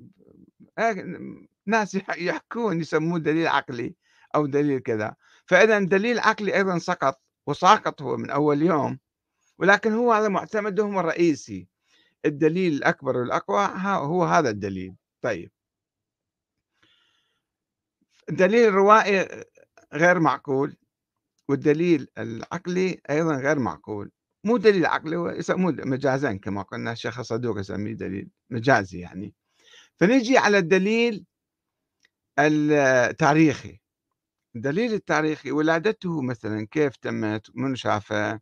[1.66, 3.94] ناس يحكون يسموه دليل عقلي
[4.34, 5.14] أو دليل كذا.
[5.46, 8.98] فإذا دليل عقلي أيضا سقط وساقط هو من أول يوم.
[9.58, 11.68] ولكن هو هذا معتمدهم الرئيسي.
[12.24, 14.94] الدليل الأكبر والأقوى هو هذا الدليل.
[15.22, 15.50] طيب.
[18.30, 19.44] الدليل الروائي
[19.94, 20.76] غير معقول
[21.48, 24.10] والدليل العقلي أيضا غير معقول.
[24.44, 29.34] مو دليل عقلي هو يسموه مجازا كما قلنا الشيخ الصدوق يسميه دليل مجازي يعني.
[29.96, 31.26] فنجي على الدليل
[32.38, 33.80] التاريخي
[34.56, 38.40] الدليل التاريخي ولادته مثلا كيف تمت من شافه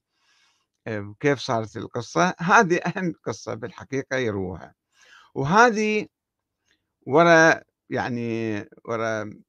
[0.87, 4.75] آه، كيف صارت القصة؟ هذه أهم قصة بالحقيقة يروها.
[5.35, 6.07] وهذه
[7.07, 9.41] ورا يعني ورا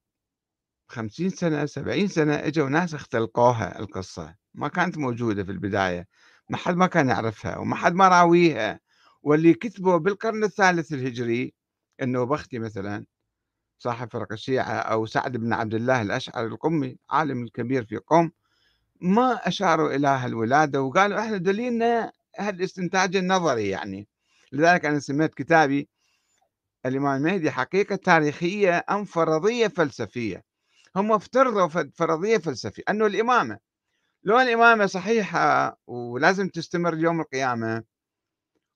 [0.91, 6.08] خمسين سنة سبعين سنة إجوا ناس اختلقوها القصة ما كانت موجودة في البداية
[6.49, 8.80] ما حد ما كان يعرفها وما حد ما راويها.
[9.23, 11.54] واللي كتبوا بالقرن الثالث الهجري
[12.01, 13.06] إنه بختي مثلا
[13.80, 18.32] صاحب فرق الشيعة أو سعد بن عبد الله الأشعري القمي عالم الكبير في قم
[19.01, 24.08] ما أشاروا إلى هالولادة وقالوا إحنا دليلنا هالاستنتاج النظري يعني.
[24.51, 25.89] لذلك أنا سميت كتابي
[26.86, 30.51] الإمام المهدي حقيقة تاريخية أم فرضية فلسفية.
[30.95, 33.60] هم افترضوا فرضية فلسفية أنه الإمامة
[34.23, 37.84] لو الإمامة صحيحة ولازم تستمر يوم القيامة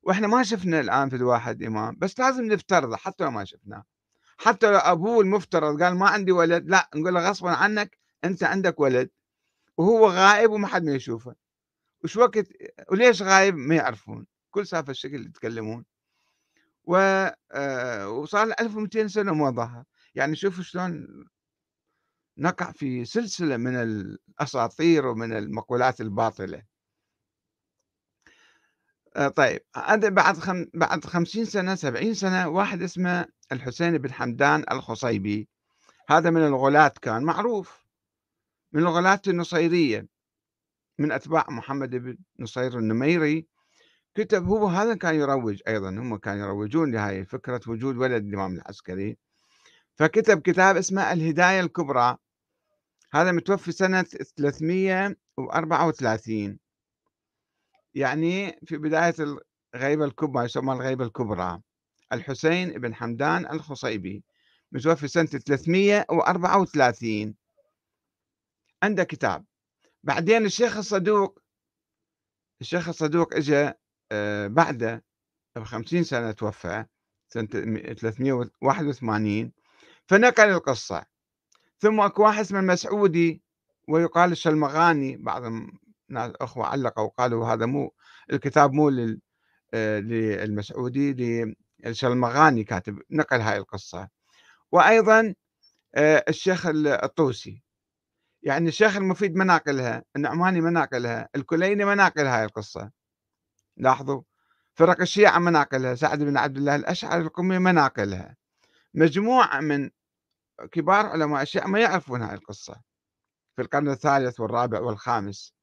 [0.04, 3.84] وإحنا ما شفنا الآن في الواحد إمام بس لازم نفترضه حتى لو ما شفناه.
[4.38, 8.80] حتى لو أبوه المفترض قال ما عندي ولد لا نقول له غصبا عنك أنت عندك
[8.80, 9.10] ولد
[9.78, 11.36] وهو غائب وما حد ما يشوفه.
[12.04, 12.48] وش وقت
[12.92, 14.28] وليش غايب ما يعرفون.
[14.52, 15.86] كل سالفة الشكل يتكلمون.
[16.84, 16.96] و
[17.52, 19.84] آه، وصار له 1200 سنة ما ظهر.
[20.16, 21.08] يعني شوفوا شلون
[22.38, 26.64] نقع في سلسلة من الأساطير ومن المقولات الباطلة.
[29.16, 30.66] آه، طيب هذا بعد خم...
[30.74, 35.50] بعد 50 سنة 70 سنة واحد اسمه الحسين بن حمدان الخصيبي.
[36.10, 37.86] هذا من الغلاة كان معروف
[38.74, 40.08] من الغلاة النصيرية
[41.00, 43.48] من أتباع محمد بن نصير النميري.
[44.16, 49.18] كتب هو هذا كان يروج أيضا هم كانوا يروجون لهذه فكرة وجود ولد الإمام العسكري.
[49.96, 52.18] فكتب كتاب اسمه الهداية الكبرى.
[53.16, 56.60] هذا متوفي سنة 334
[57.94, 59.16] يعني في بداية
[59.76, 61.62] الغيبة الكبرى يسمى الغيبة الكبرى
[62.14, 64.24] الحسين بن حمدان الخصيبي
[64.72, 67.36] متوفي سنة 334
[68.84, 69.46] عنده كتاب.
[70.04, 71.40] بعدين الشيخ الصدوق
[72.62, 73.72] الشيخ الصدوق اجى
[74.12, 75.04] آه، بعده
[75.56, 76.86] ب 50 سنة توفى
[77.28, 79.52] سنة 381
[80.08, 81.15] فنقل القصة.
[81.80, 83.42] ثم أكو واحد اسمه المسعودي
[83.88, 87.94] ويقال الشلمغاني بعض الناس أخوة علقوا وقالوا هذا مو
[88.32, 89.22] الكتاب مو لل
[89.74, 91.14] آه، للمسعودي
[91.86, 94.10] للشلمغاني كاتب نقل هاي القصة.
[94.72, 95.36] وأيضا
[95.96, 97.64] آه، الشيخ الطوسي.
[98.44, 102.92] يعني الشيخ المفيد ما ناقلها النعماني ما ناقلها الكليني ما ناقل هاي القصة.
[103.78, 104.22] لاحظوا
[104.76, 108.36] فرق الشيعة ما ناقلها سعد بن عبد الله الأشعري القمي ما ناقلها.
[108.94, 109.90] مجموعة من
[110.72, 112.82] كبار علماء الشيعة ما يعرفون هاي القصة
[113.56, 115.54] في القرن الثالث والرابع والخامس.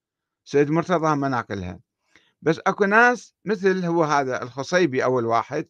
[0.45, 1.81] سيد مرتضى ما ناقلها
[2.43, 5.69] بس أكو ناس مثل هو هذا الخصيبي أول واحد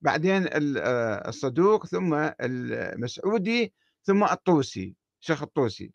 [0.00, 5.92] بعدين آه، الصدوق ثم المسعودي ثم الطوسي شيخ الطوسي.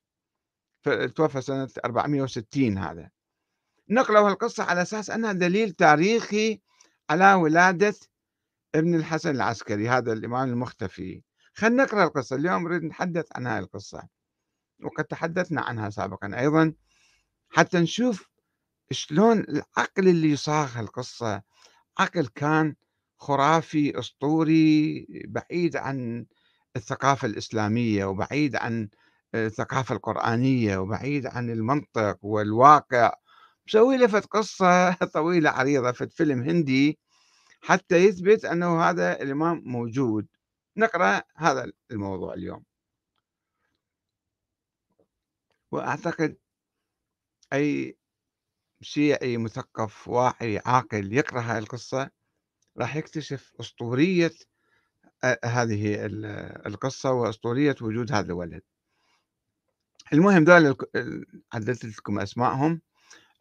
[1.15, 3.09] توفى سنة 460 هذا.
[3.89, 6.61] نقلوا القصة على أساس أنها دليل تاريخي
[7.09, 7.93] على ولادة
[8.75, 11.23] ابن الحسن العسكري هذا الإمام المختفي.
[11.53, 12.35] خلينا نقرأ القصة.
[12.35, 14.03] اليوم نريد نتحدث عن هذه القصة
[14.83, 16.73] وقد تحدثنا عنها سابقا أيضا.
[17.49, 18.29] حتى نشوف
[18.91, 21.41] شلون العقل اللي صاغ القصة
[21.99, 22.75] عقل كان
[23.17, 26.25] خرافي أسطوري بعيد عن
[26.75, 28.89] الثقافة الإسلامية وبعيد عن
[29.35, 33.13] الثقافة القرآنية وبعيد عن المنطق والواقع.
[33.67, 36.99] مسوي له قصة طويلة عريضة في فيلم هندي
[37.61, 40.27] حتى يثبت أنه هذا الإمام موجود.
[40.77, 42.63] نقرأ هذا الموضوع اليوم.
[45.71, 46.37] وأعتقد
[47.53, 47.97] أي
[48.81, 52.09] شيعي مثقف واعي عاقل يقرأ هذه القصة
[52.77, 54.31] راح يكتشف أسطورية
[55.45, 56.05] هذه
[56.65, 58.61] القصة وأسطورية وجود هذا الولد.
[60.13, 60.75] المهم دول
[61.53, 62.81] عدلت لكم أسمائهم.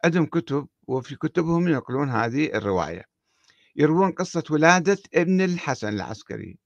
[0.05, 3.05] عندهم كتب وفي كتبهم ينقلون هذه الرواية.
[3.75, 6.57] يروون قصة ولادة ابن الحسن العسكري.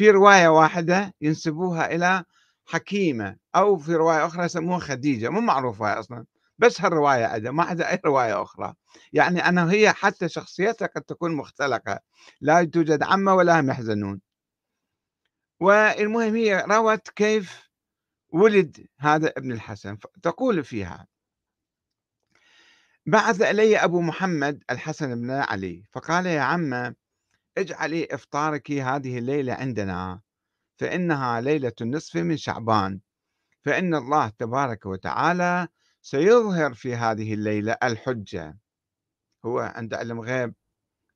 [0.00, 2.24] في رواية واحدة ينسبوها إلى
[2.66, 6.24] حكيمة أو في رواية أخرى يسموها خديجة مو معروفة أصلا
[6.58, 8.74] بس هالرواية عندها ما عندها أي رواية أخرى.
[9.12, 12.00] يعني أنا هي حتى شخصيتها قد تكون مختلقة
[12.40, 14.20] لا توجد عمة ولا هم يحزنون.
[15.60, 17.70] والمهم هي روت كيف
[18.32, 21.06] ولد هذا ابن الحسن تقول فيها
[23.06, 26.94] بعث إلي أبو محمد الحسن بن علي فقال يا عمة
[27.60, 30.20] اجعلي إفطارك هذه الليلة عندنا
[30.78, 33.00] فإنها ليلة النصف من شعبان.
[33.64, 35.68] فإن الله تبارك وتعالى
[36.02, 38.58] سيظهر في هذه الليلة الحجة.
[39.44, 40.54] هو عنده علم غيب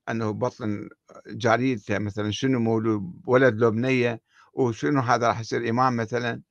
[0.09, 0.88] أنه بطن
[1.26, 4.20] جاريته مثلا شنو مولود ولد لو بنية
[4.54, 6.42] وشنو هذا راح يصير إمام مثلا.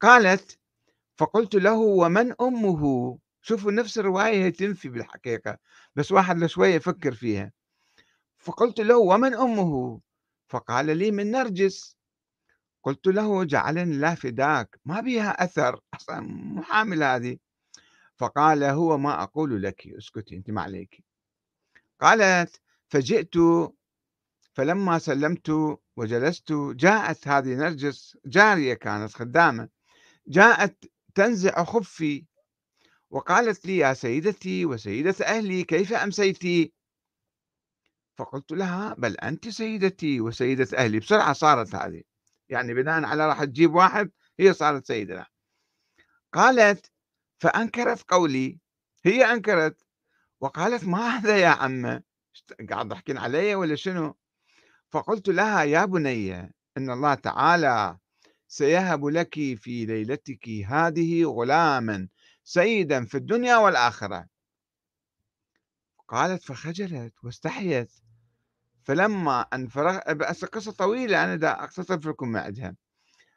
[0.00, 0.58] قالت
[1.16, 5.58] فقلت له ومن أمه؟ شوفوا نفس الرواية هي تنفي بالحقيقة
[5.96, 7.52] بس واحد لشوية يفكر فيها.
[8.46, 10.00] فقلت له ومن أمه؟
[10.48, 11.96] فقال لي من نرجس.
[12.82, 17.38] قلت له جعلني الله فداك ما بها أثر؟ أصلا محامل هذه.
[18.16, 21.04] فقال هو ما أقول لك اسكتي أنت ما عليك.
[22.00, 23.34] قالت فجئت
[24.54, 29.68] فلما سلمت وجلست جاءت هذه نرجس جارية كانت خدامة
[30.28, 32.26] جاءت تنزع خفي
[33.10, 36.72] وقالت لي يا سيدتي وسيدة أهلي كيف أمسيتِ؟
[38.18, 42.02] فقلت لها بل أنتِ سيدتي وسيدة أهلي، بسرعة صارت هذه،
[42.48, 45.26] يعني بناءً على راح تجيب واحد هي صارت سيدة.
[46.32, 46.92] قالت
[47.38, 48.58] فأنكرت قولي،
[49.04, 49.82] هي أنكرت.
[50.40, 52.02] وقالت ما هذا يا عمّة،
[52.70, 54.16] قاعد تحكين علي والّا شنو؟
[54.90, 56.34] فقلت لها يا بني
[56.76, 57.98] إن الله تعالى
[58.48, 62.08] سيهب لك في ليلتك هذه غلاما
[62.44, 64.26] سيدا في الدنيا والآخرة.
[66.08, 68.05] قالت فخجلت واستحيت.
[68.86, 72.76] فلما أن فرغ بس قصة طويلة أنا دا أختصر لكم معدها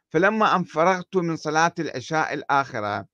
[0.08, 3.06] فلما أن فرغت من صلاة العشاء الآخرة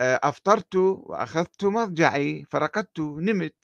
[0.00, 3.54] آه، أفطرت وأخذت مضجعي فرقدت نمت.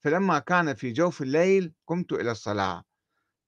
[0.00, 2.84] فلما كان في جوف الليل قمت إلى الصلاة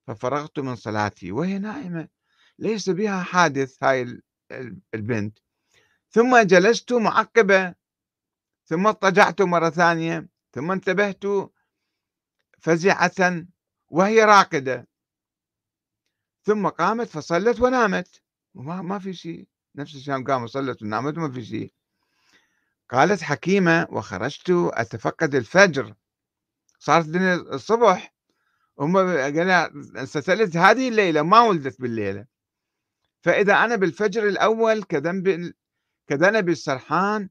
[0.06, 2.08] ففرغت من صلاتي وهي نائمة
[2.58, 4.20] ليس بها حادث هاي
[4.94, 5.38] البنت.
[6.10, 7.74] ثم جلست معقبة
[8.64, 11.24] ثم اضطجعت مرة ثانية ثم انتبهت
[12.58, 13.46] فزعة
[13.88, 14.88] وهي راقدة.
[16.42, 18.22] ثم قامت فصلت ونامت.
[18.54, 19.48] وما ما في شيء.
[19.74, 21.72] نفس الشيء قامت وصلت ونامت وما في شيء.
[22.90, 25.94] قالت حكيمة وخرجت أتفقد الفجر.
[26.78, 28.14] صارت الدنيا الصبح.
[28.78, 29.70] هم قال
[30.56, 32.26] هذه الليلة ما ولدت بالليلة.
[33.20, 35.54] فإذا أنا بالفجر الأول كذنب
[36.06, 37.28] كذنب السرحان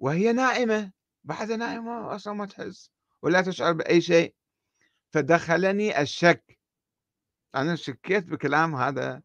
[0.00, 0.92] وهي نائمة.
[1.24, 2.90] بعد نائمة أصلا ما تحس
[3.22, 4.34] ولا تشعر بأي شيء.
[5.10, 6.58] فدخلني الشك.
[7.54, 9.22] أنا شكيت بكلام هذا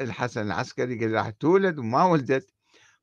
[0.00, 2.50] الحسن العسكري قال راح تولد وما ولدت.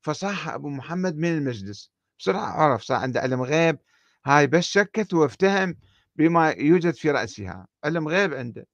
[0.01, 1.91] فصاح أبو محمد من المجلس.
[2.19, 3.79] بسرعة عرف صار عنده علم غيب.
[4.25, 5.75] هاي بس شكت وأفتهم
[6.15, 7.67] بما يوجد في رأسها.
[7.83, 8.67] علم غيب عنده.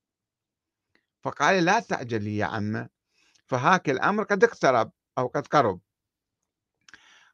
[1.21, 2.89] فقال لا تعجلي يا عمة.
[3.47, 5.79] فهاك الأمر قد اقترب أو قد قرب.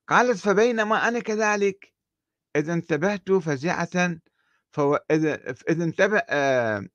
[0.08, 1.94] قالت فبينما أنا كذلك.
[2.56, 4.20] إذا انتبهت فزعة
[4.72, 4.96] فو...
[5.12, 6.88] إذا إذا انتبه آه...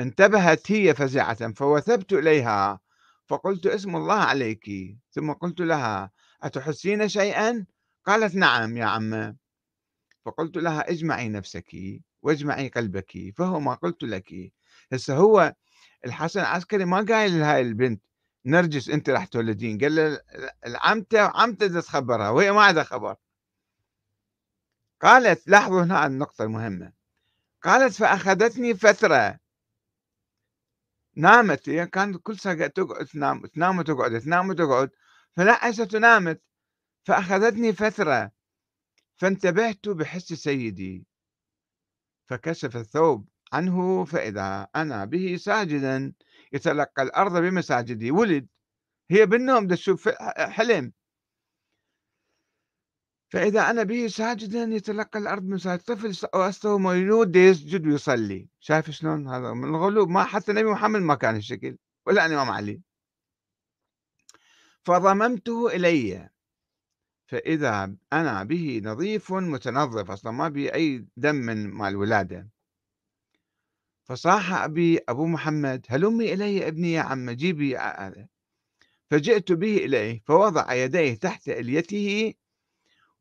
[0.00, 2.80] انتبهت هي فزعة فوثبت إليها
[3.26, 4.70] فقلت اسم الله عليك.
[5.10, 6.10] ثم قلت لها
[6.42, 7.66] أتحسين شيئا؟
[8.06, 9.36] قالت نعم يا عمه
[10.26, 11.76] فقلت لها اجمعي نفسك
[12.22, 14.52] واجمعي قلبك فهو ما قلت لك.
[14.92, 15.54] هسه هو
[16.06, 18.02] الحسن العسكري ما قايل لهاي البنت
[18.46, 19.78] نرجس أنت راح تولدين.
[19.78, 20.20] قال له
[20.66, 23.16] عمته عمتة تخبرها وهي ما عندها خبر.
[25.04, 26.92] قالت لاحظوا هنا النقطة المهمة.
[27.62, 29.38] قالت فأخذتني فترة.
[31.16, 34.90] نامت هي كانت كل ساعة تقعد تنام تنام وتقعد تنام وتقعد.
[35.36, 36.42] فنعست ونامت
[37.06, 38.30] فأخذتني فترة.
[39.16, 41.06] فانتبهت بحس سيدي.
[42.26, 46.12] فكشف الثوب عنه فإذا أنا به ساجدا
[46.52, 48.10] يتلقى الأرض بمساجدي.
[48.10, 48.48] ولد.
[49.10, 50.92] هي بالنوم تشوف حلم.
[53.28, 58.48] فإذا أنا به ساجدا يتلقى الأرض بمساجد طفل وأسته مولود يسجد ويصلي.
[58.60, 62.80] شايف شلون هذا؟ من الغلو ما حتى النبي محمد ما كان الشكل ولا الإمام علي.
[64.84, 66.30] فضممته إلي.
[67.26, 72.48] فإذا أنا به نظيف متنظف أصلا ما به أي دم من مال الولادة.
[74.04, 77.78] فصاح أبي أبو محمد هلمي إلي ابني يا عم؟ جيبي.
[77.78, 78.28] هذا
[79.10, 82.34] فجئت به إليه فوضع يديه تحت إليته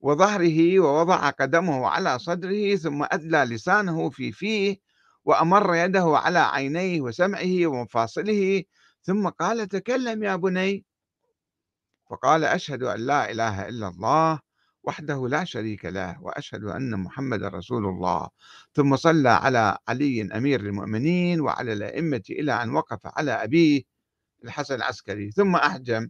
[0.04, 4.78] وظهره ووضع قدمه على صدره ثم أدلى لسانه في فيه
[5.26, 8.64] وأمر يده على عينيه وسمعه ومفاصله
[9.02, 10.86] ثم قال تكلم يا بني.
[12.10, 14.40] فقال أشهد أن لا إله إلا الله
[14.84, 18.30] وحده لا شريك له وأشهد أن محمد رسول الله.
[18.74, 23.82] ثم صلى على علي أمير المؤمنين وعلى الأئمة إلى أن وقف على أبيه
[24.44, 26.10] الحسن العسكري ثم احجم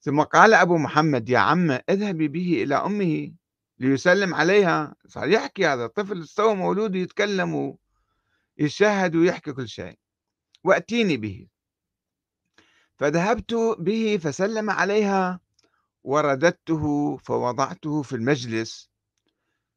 [0.00, 3.32] ثم قال أبو محمد يا عم اذهبي به إلى أمه
[3.78, 4.94] ليسلم عليها.
[5.06, 7.76] صار يحكي هذا الطفل استوى مولود يتكلم
[8.58, 9.98] ويشهد ويحكي كل شيء.
[10.64, 11.46] وأتيني به.
[12.96, 15.40] فذهبت به فسلم عليها
[16.04, 18.90] ورددته فوضعته في المجلس.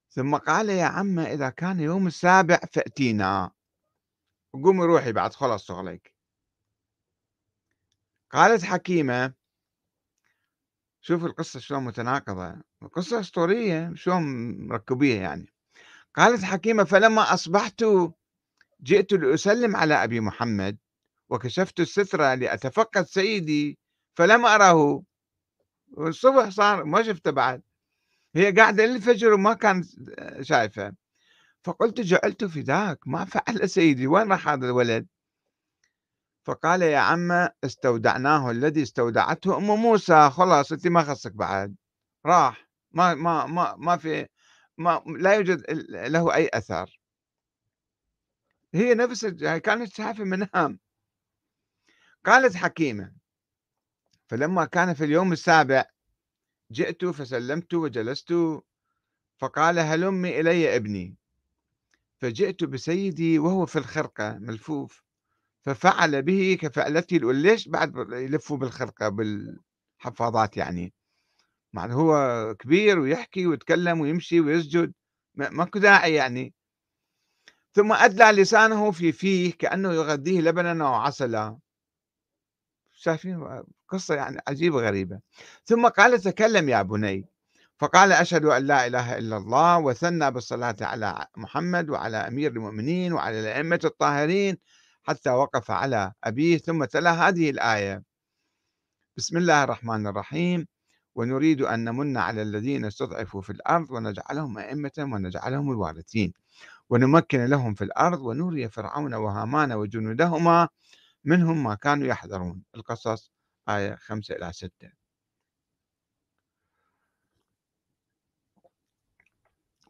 [0.10, 3.52] ثم قال يا عم إذا كان يوم السابع فأتينا.
[4.54, 6.14] قومي روحي بعد خلص شغلك.
[8.32, 9.34] قالت حكيمة
[11.06, 12.56] شوف القصة شلون متناقضة.
[12.84, 14.24] القصة أسطورية شلون
[14.68, 15.54] مركبية يعني.
[16.16, 17.86] قالت حكيمة فلما أصبحت
[18.84, 20.78] جئت لأسلم على أبي محمد
[21.30, 23.80] وكشفت السترة لأتفقد سيدي
[24.18, 25.04] فلم أره.
[25.92, 27.62] والصبح صار ما شفته بعد.
[28.36, 29.86] هي قاعدة للفجر وما كانت
[30.42, 30.94] شايفة.
[31.64, 34.08] فقلت جعلت فداك ما فعل سيدي.
[34.08, 35.08] وين راح هذا الولد؟
[36.44, 40.30] فقال يا عم استودعناه الذي استودعته أم موسى.
[40.30, 41.76] خلاص أنت ما خصك بعد.
[42.26, 42.70] راح.
[42.92, 44.28] ما ما ما ما في
[44.78, 47.02] ما لا يوجد له أي أثر.
[48.74, 50.80] هي نفس كانت شايفة منام
[52.26, 53.14] قالت حكيمة
[54.28, 55.86] فلما كان في اليوم السابع
[56.72, 58.34] جئت فسلمت وجلست.
[59.38, 61.18] فقال هلمي إلي ابني؟
[62.22, 65.03] فجئت بسيدي وهو في الخرقة ملفوف.
[65.66, 70.94] ففعل به كفعلتي ليش بعد يلفوا بالخرقة بالحفاضات يعني.
[71.74, 74.94] مع هو كبير ويحكي ويتكلم ويمشي ويسجد
[75.36, 76.54] ماكو داعي يعني.
[77.74, 81.58] ثم أدلى لسانه في فيه كأنه يغذيه لبنا أو عسلا
[82.94, 85.20] شايفين؟ قصة يعني عجيبة غريبة.
[85.66, 87.26] ثم قال تكلم يا بني.
[87.80, 93.40] فقال أشهد أن لا إله إلا الله وثنى بالصلاة على محمد وعلى أمير المؤمنين وعلى
[93.40, 94.58] الأئمة الطاهرين.
[95.04, 98.04] حتى وقف على أبيه ثم تلا هذه الآية.
[99.18, 100.68] بسم الله الرحمن الرحيم.
[101.16, 106.34] ونريد أن نمن على الذين استضعفوا في الأرض ونجعلهم أئمة ونجعلهم الوارثين.
[106.90, 110.70] ونمكن لهم في الأرض ونري فرعون وهامان وجنودهما
[111.26, 112.64] منهم ما كانوا يحذرون.
[112.76, 113.32] القصص
[113.70, 114.90] آية 5 إلى 6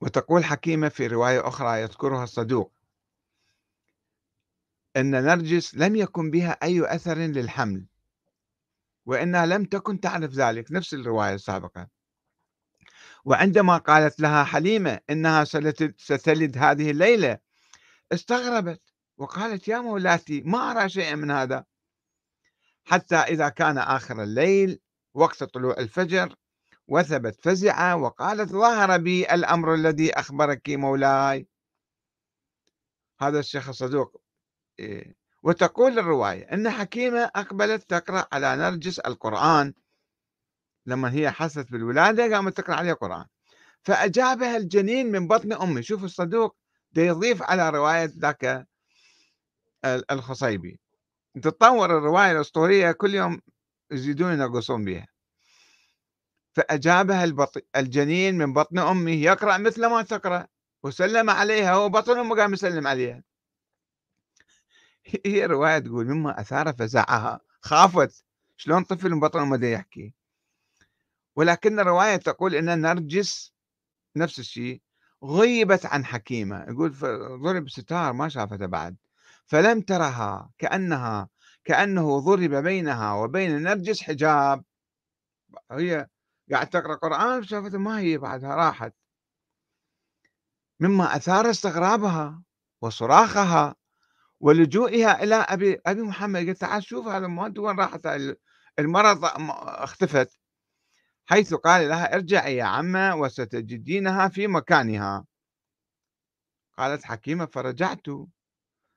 [0.02, 2.73] وتقول حكيمة في رواية أخرى يذكرها الصدوق.
[4.98, 7.86] أن نرجس لم يكن بها أي أثر للحمل
[9.06, 10.72] وإنها لم تكن تعرف ذلك.
[10.72, 11.88] نفس الرواية السابقة.
[13.26, 15.44] وعندما قالت لها حليمة إنها
[15.98, 17.38] ستلد هذه الليلة
[18.12, 18.82] استغربت
[19.18, 21.66] وقالت يا مولاتي ما أرى شيئا من هذا.
[22.86, 24.80] حتى إذا كان آخر الليل
[25.14, 26.36] وقت طلوع الفجر
[26.88, 31.48] وثبت فزعة وقالت ظهر بي الأمر الذي أخبرك مولاي.
[33.22, 34.23] هذا الشيخ الصدوق.
[35.44, 39.74] وتقول الرواية أن حكيمة أقبلت تقرأ على نرجس القرآن.
[40.86, 43.26] لما هي حست بالولادة قامت تقرأ عليها قرآن.
[43.84, 45.84] فأجابها الجنين من بطن أمي.
[45.84, 46.56] شوف الصدوق
[46.98, 48.68] يضيف على رواية ذاك
[50.12, 50.80] الخصيبي.
[51.36, 53.42] تتطور الرواية الأسطورية كل يوم
[53.92, 55.08] يزيدون ينقصون بها
[56.56, 57.66] فأجابها البط...
[57.76, 60.48] الجنين من بطن أمه يقرأ مثل ما تقرأ.
[60.84, 63.24] وسلم عليها هو بطن أمه قام يسلم عليها.
[65.26, 68.24] هي رواية تقول مما أثار فزعها خافت.
[68.58, 70.14] شلون طفل من بطن أمه يحكي.
[71.36, 73.54] ولكن الرواية تقول أن نرجس
[74.16, 74.82] نفس الشيء
[75.24, 76.66] غيبت عن حكيمة.
[76.70, 76.92] يقول
[77.44, 78.96] ضرب ستار ما شافته بعد.
[79.46, 81.30] فلم ترها كأنها
[81.64, 84.64] كأنه ضرب بينها وبين نرجس حجاب.
[85.72, 86.08] هي
[86.52, 88.94] قاعد تقرأ قرآن شافت ما هي بعدها راحت.
[90.80, 92.42] مما أثار استغرابها
[92.82, 93.76] وصراخها
[94.44, 98.08] ولجوئها إلى أبي أبي محمد قلت تعال شوف هذا ما وين راحت
[98.80, 100.40] المرض اختفت.
[101.26, 105.26] حيث قال لها ارجعي يا عمة وستجدينها في مكانها.
[106.78, 108.08] قالت حكيمة فرجعت.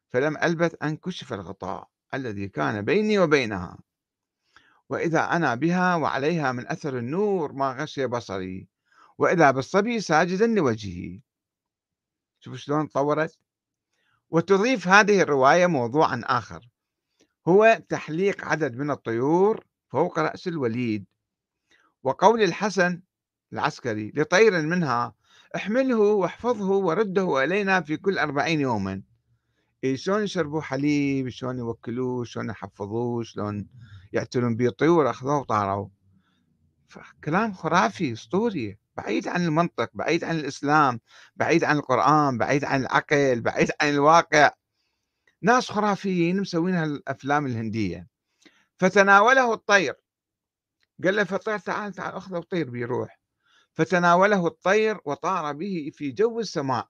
[0.08, 3.78] فلم ألبث أن كشف الغطاء الذي كان بيني وبينها.
[4.88, 8.68] وإذا أنا بها وعليها من أثر النور ما غشي بصري.
[9.18, 11.20] وإذا بالصبي ساجدا لوجهه.
[12.40, 13.38] شوف شلون تطورت
[14.30, 16.68] وتضيف هذه الرواية موضوعا آخر.
[17.48, 21.04] هو تحليق عدد من الطيور فوق رأس الوليد.
[22.02, 23.00] وقول الحسن
[23.52, 25.14] العسكري لطير منها
[25.56, 29.02] احمله واحفظه ورده إلينا في كل أربعين يوما.
[29.84, 33.68] إيه شلون يشربوا حليب؟ شلون يوكلوه؟ شلون يحفظوه؟ شلون
[34.12, 35.88] يعتنون به الطيور أخذوه وطاروا
[37.24, 38.78] كلام خرافي أسطوري.
[38.96, 41.00] بعيد عن المنطق بعيد عن الإسلام
[41.36, 44.50] بعيد عن القرآن بعيد عن العقل بعيد عن الواقع.
[45.42, 48.08] ناس خرافيين مسوين الأفلام الهندية.
[48.78, 49.94] فتناوله الطير.
[51.04, 53.20] قال له فالطير تعال تعال أخذه وطير بيروح.
[53.74, 56.88] فتناوله الطير وطار به في جو السماء.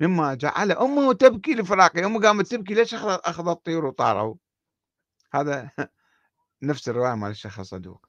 [0.00, 2.06] مما جعل أمه تبكي لفراقه.
[2.06, 4.34] أمه قامت تبكي ليش أخذ الطير وطاروا
[5.32, 5.70] هذا
[6.62, 8.06] نفس الرواية مال الشيخ الصدوق.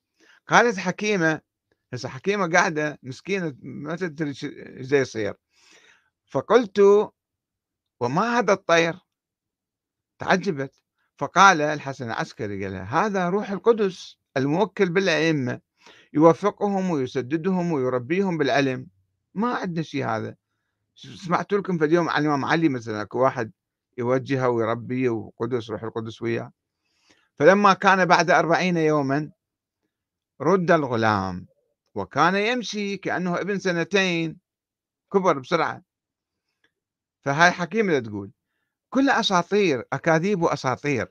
[0.48, 1.42] قالت حكيمة
[1.94, 4.34] هسه حكيمة قاعدة مسكينة ما تدري
[4.84, 5.34] زي يصير.
[6.32, 6.82] فقلت
[8.00, 9.00] وما هذا الطير؟
[10.20, 10.82] تعجبت.
[11.18, 15.62] فقال الحسن العسكري قال هذا روح القدس الموكل بالأئمة
[16.14, 18.88] يوفقهم ويسددهم ويربيهم بالعلم.
[19.34, 20.36] ما عندنا شيء هذا.
[20.96, 23.52] سمعت لكم في اليوم عن الإمام علي مثلا أكو واحد
[23.98, 26.52] يوجهه ويربيه وقدس روح القدس وياه.
[27.36, 29.32] فلما كان بعد أربعين يوما
[30.42, 31.48] رد الغلام.
[31.96, 34.38] وكان يمشي كأنه ابن سنتين
[35.14, 35.82] كبر بسرعة.
[37.22, 38.32] فهاي حكيمة تقول.
[38.90, 41.08] كل أساطير أكاذيب وأساطير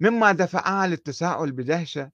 [0.00, 2.10] مما دفعها للتساؤل بدهشة.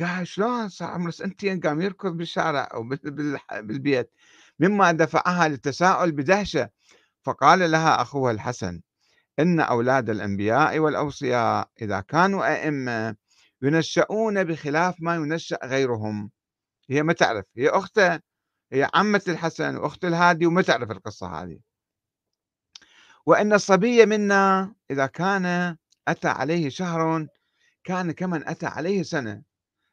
[0.00, 2.88] قال شلون صار عمره سنتين قام يركض بالشارع أو
[3.52, 4.10] بالبيت
[4.58, 6.70] مما دفعها للتساؤل بدهشة.
[7.22, 8.80] فقال لها أخوها الحسن
[9.38, 13.16] إن أولاد الأنبياء والأوصياء إذا كانوا أئمة
[13.62, 16.30] ينشؤون بخلاف ما ينشأ غيرهم.
[16.90, 18.20] هي ما تعرف هي أخته
[18.72, 21.58] هي عمة الحسن وأخت الهادي وما تعرف القصة هذه.
[23.26, 25.76] وإن الصبي منا إذا كان
[26.08, 27.26] أتى عليه شهر
[27.84, 29.42] كان كمن أتى عليه سنة.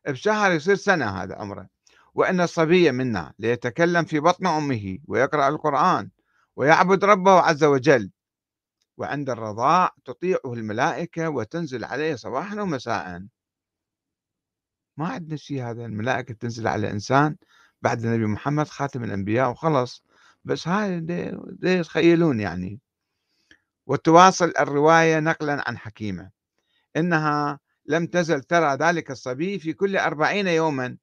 [0.08, 1.68] بشهر يصير سنة هذا عمره.
[2.14, 6.10] وأن الصبي منا ليتكلم في بطن أمه ويقرأ القرآن
[6.56, 8.12] ويعبد ربه عز وجل.
[8.98, 13.26] وعند الرضاع تطيعه الملائكة وتنزل عليه صباحا ومساء.
[14.98, 17.36] ما عندنا شيء هذا الملائكة تنزل على إنسان
[17.82, 20.04] بعد النبي محمد خاتم الأنبياء وخلص
[20.46, 21.32] بس هاي دي,
[21.64, 22.80] يتخيلون يعني.
[23.88, 26.32] وتواصل الرواية نقلا عن حكيمة.
[26.98, 30.98] إنها لم تزل ترى ذلك الصبي في كل أربعين يوما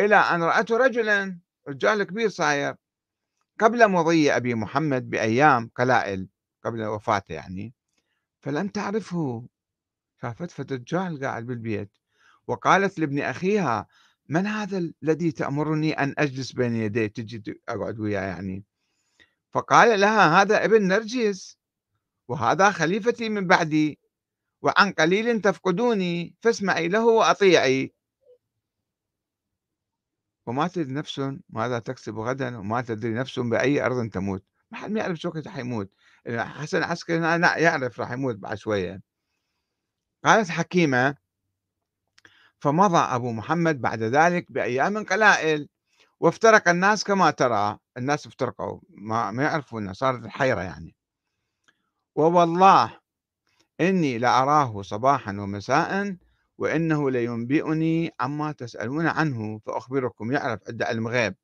[0.00, 2.74] إلى أن رأته رجلا رجال كبير صاير.
[3.60, 6.28] قبل مضي أبي محمد بأيام قلائل
[6.64, 7.74] قبل وفاته يعني.
[8.40, 9.46] فلم تعرفه.
[10.22, 11.99] شافت فدجال قاعد بالبيت.
[12.50, 13.86] وقالت لابن أخيها
[14.28, 18.64] من هذا الذي تأمرني أن أجلس بين يديه تجي أقعد وياه يعني.
[19.50, 21.58] فقال لها هذا ابن نرجس
[22.28, 23.98] وهذا خليفتي من بعدي
[24.62, 27.94] وعن قليل تفقدوني فاسمعي له وأطيعي.
[30.46, 34.44] وما تدري نفس ماذا تكسب غدا وما تدري نفس بأي أرض تموت.
[34.70, 35.90] ما حد ما يعرف شو وقت حيموت
[36.28, 37.16] حسن عسكري
[37.62, 39.02] يعرف راح يموت بعد شوية.
[40.24, 41.16] قالت حكيمة
[42.60, 45.68] فمضى أبو محمد بعد ذلك بأيام قلائل
[46.20, 47.78] وافترق الناس كما ترى.
[47.96, 50.94] الناس افترقوا ما, ما يعرفون صارت الحيرة يعني.
[52.14, 52.98] ووالله
[53.80, 56.16] إني لأراه صباحا ومساء
[56.58, 61.34] وإنه لينبئني عما تسألون عنه فأخبركم يعرف عند علم غيب.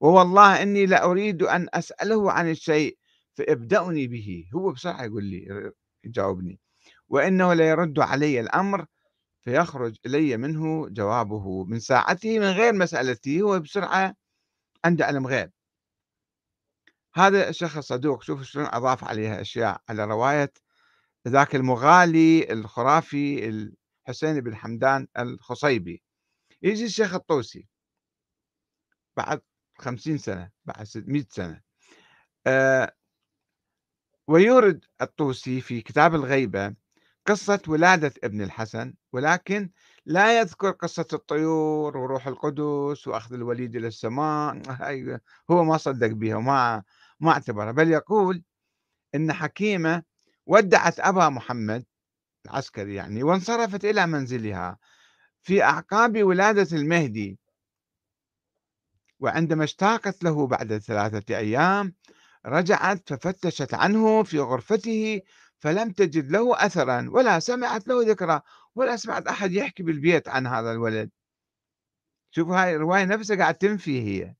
[0.00, 2.98] ووالله إني لأريد أن أسأله عن الشيء
[3.34, 4.48] فابدأني به.
[4.54, 5.72] هو بسرعة يقول لي
[6.04, 6.60] يجاوبني
[7.08, 8.86] وإنه ليرد علي الأمر
[9.46, 14.16] فيخرج إلي منه جوابه من ساعته من غير مسألتي هو بسرعة
[14.84, 15.52] عنده علم غيب.
[17.14, 20.52] هذا الشيخ الصدوق شوف شلون أضاف عليها أشياء على رواية
[21.28, 26.02] ذاك المغالي الخرافي الحسين بن حمدان الخصيبي.
[26.62, 27.68] يجي الشيخ الطوسي
[29.16, 29.42] بعد
[29.78, 31.62] خمسين سنة بعد مئة سنة.
[32.46, 32.92] أه
[34.28, 36.85] ويورد الطوسي في كتاب الغيبة
[37.26, 39.70] قصة ولادة ابن الحسن ولكن
[40.06, 44.62] لا يذكر قصة الطيور وروح القدس وأخذ الوليد إلى السماء.
[45.50, 46.82] هو ما صدق بها وما
[47.20, 47.72] ما اعتبرها.
[47.72, 48.42] بل يقول
[49.14, 50.02] إن حكيمة
[50.46, 51.84] ودعت أبا محمد
[52.46, 54.78] العسكري يعني وانصرفت إلى منزلها
[55.42, 57.38] في أعقاب ولادة المهدي.
[59.20, 61.94] وعندما اشتاقت له بعد ثلاثة أيام
[62.46, 65.20] رجعت ففتشت عنه في غرفته
[65.58, 68.40] فلم تجد له أثرا ولا سمعت له ذكرى
[68.74, 71.10] ولا سمعت أحد يحكي بالبيت عن هذا الولد.
[72.30, 74.34] شوف هاي الرواية نفسها قاعد تنفي هي.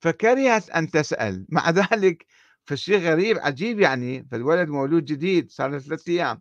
[0.00, 1.46] فكرهت أن تسأل.
[1.56, 2.26] مع ذلك
[2.64, 4.24] فالشيء غريب عجيب يعني.
[4.30, 6.40] فالولد مولود جديد صار له ثلاثة أيام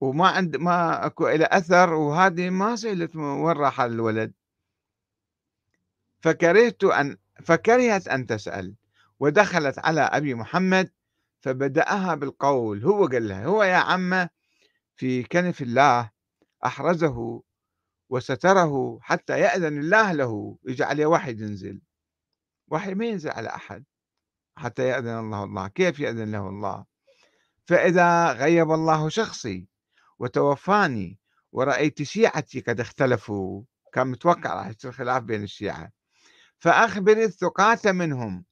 [0.00, 4.32] وما عند ما أكو له أثر وهذه ما سئلت وين راح الولد.
[6.20, 8.74] فكرهت أن فكرهت أن تسأل.
[9.20, 10.90] ودخلت على أبي محمد
[11.46, 14.28] فبدأها بالقول هو قال لها هو يا عمة
[14.96, 16.10] في كنف الله
[16.64, 17.42] أحرزه
[18.08, 21.80] وستره حتى يأذن الله له يجعل وحي ينزل.
[22.68, 23.84] وحي ما ينزل على أحد
[24.56, 26.84] حتى يأذن الله الله كيف يأذن له الله؟
[27.66, 29.66] فإذا غيب الله شخصي
[30.18, 31.18] وتوفاني
[31.52, 35.92] ورأيت شيعتي قد اختلفوا كان متوقع راح يصير خلاف بين الشيعة
[36.58, 38.44] فأخبر الثقات منهم.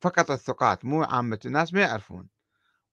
[0.00, 2.28] فقط الثقات مو عامة الناس ما يعرفون.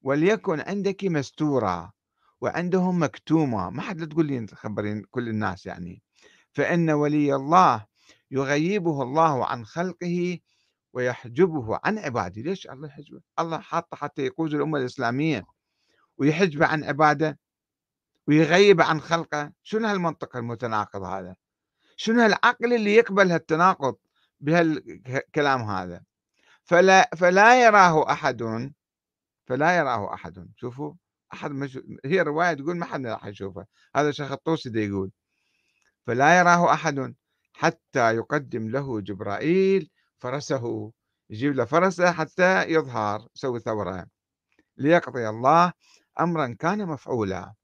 [0.02, 1.92] وليكن عندك مستورة
[2.40, 6.02] وعندهم مكتومة ما حد تقول لي خبرين كل الناس يعني.
[6.52, 7.86] فإن ولي الله
[8.30, 10.38] يغيبه الله عن خلقه
[10.92, 12.42] ويحجبه عن عباده.
[12.42, 15.44] ليش الله يحجبه؟ الله حاطه حتى يقود الأمة الإسلامية
[16.18, 17.38] ويحجبه عن عباده
[18.28, 19.52] ويغيب عن خلقه.
[19.62, 21.36] شنو هالمنطق المتناقض هذا؟
[21.96, 23.96] شنو هالعقل اللي يقبل هالتناقض
[24.40, 26.02] بهالكلام هذا؟
[26.64, 28.42] فلا فلا يراه أحد
[29.46, 30.94] فلا يراه أحد شوفوا
[31.32, 35.10] أحد مش هي الرواية تقول ما حد راح يشوفه هذا شيخ الطوسي يقول
[36.06, 37.14] فلا يراه أحد
[37.52, 40.92] حتى يقدم له جبرائيل فرسه
[41.30, 44.06] يجيب له فرسه حتى يظهر يسوي ثورة
[44.76, 45.72] ليقضي الله
[46.20, 47.54] أمرا كان مفعولا.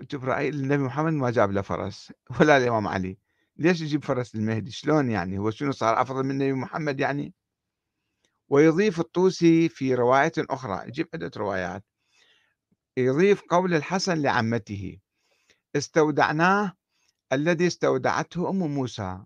[0.00, 3.18] جبرائيل النبي محمد ما جاب له فرس ولا الإمام علي.
[3.58, 7.34] ليش يجيب فرس المهدي شلون يعني؟ هو شنو صار؟ أفضل من النبي محمد يعني؟
[8.48, 10.88] ويضيف الطوسي في رواية أخرى.
[10.88, 11.84] يجيب عدة روايات.
[12.96, 14.98] يضيف قول الحسن لعمته.
[15.76, 16.72] استودعناه
[17.32, 19.24] الذي استودعته أم موسى.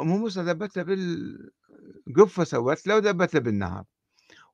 [0.00, 3.84] أم موسى ذبت بالقفة سوت له ودبت له بالنهار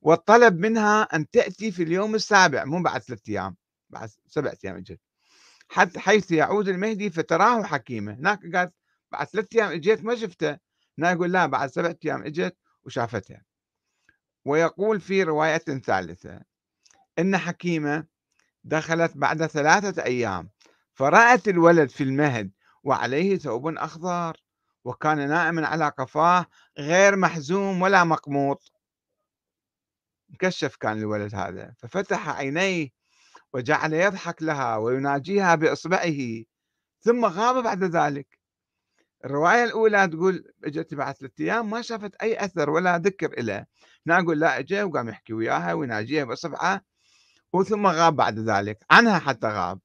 [0.01, 3.55] والطلب منها أن تأتي في اليوم السابع مو بعد ثلاثة أيام
[3.89, 4.99] بعد سبعة أيام إجت.
[5.71, 8.13] حتى حيث يعود المهدي فتراه حكيمة.
[8.13, 8.73] هناك قالت
[9.11, 10.57] بعد ثلاثة أيام إجت ما شفته.
[10.99, 13.43] هنا يقول لا بعد سبعة أيام إجت وشافتها.
[14.45, 16.41] ويقول في رواية ثالثة
[17.19, 18.05] إن حكيمة
[18.63, 20.49] دخلت بعد ثلاثة أيام
[20.93, 22.51] فرأت الولد في المهد
[22.83, 24.43] وعليه ثوب أخضر
[24.83, 26.45] وكان نائما على قفاه
[26.77, 28.71] غير محزوم ولا مقموط.
[30.29, 31.73] مكشف كان الولد هذا.
[31.77, 33.00] ففتح عينيه
[33.53, 36.43] وجعل يضحك لها ويناجيها بإصبعه
[37.01, 38.39] ثم غاب بعد ذلك.
[39.25, 43.65] الرواية الأولى تقول إجت بعد ثلاثة أيام ما شافت أي أثر ولا ذكر له
[44.07, 46.81] هنا أقول لا اجى وقام يحكي وياها ويناجيها بإصبعه
[47.53, 48.85] وثم غاب بعد ذلك.
[48.91, 49.79] عنها حتى غاب.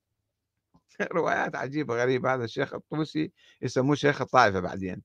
[1.12, 2.34] روايات عجيبة غريبة.
[2.34, 5.02] هذا الشيخ الطوسي يسموه شيخ الطائفة بعدين.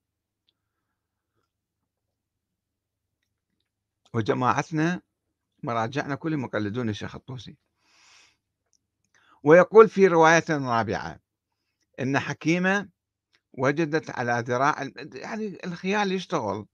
[4.14, 5.02] وجماعتنا
[5.64, 7.58] مراجعنا كلهم يقلدون الشيخ الطوسي.
[9.44, 11.20] ويقول في رواية رابعة
[12.00, 12.90] إن حكيمة
[13.54, 16.66] وجدت على ذراع يعني الخيال يشتغل.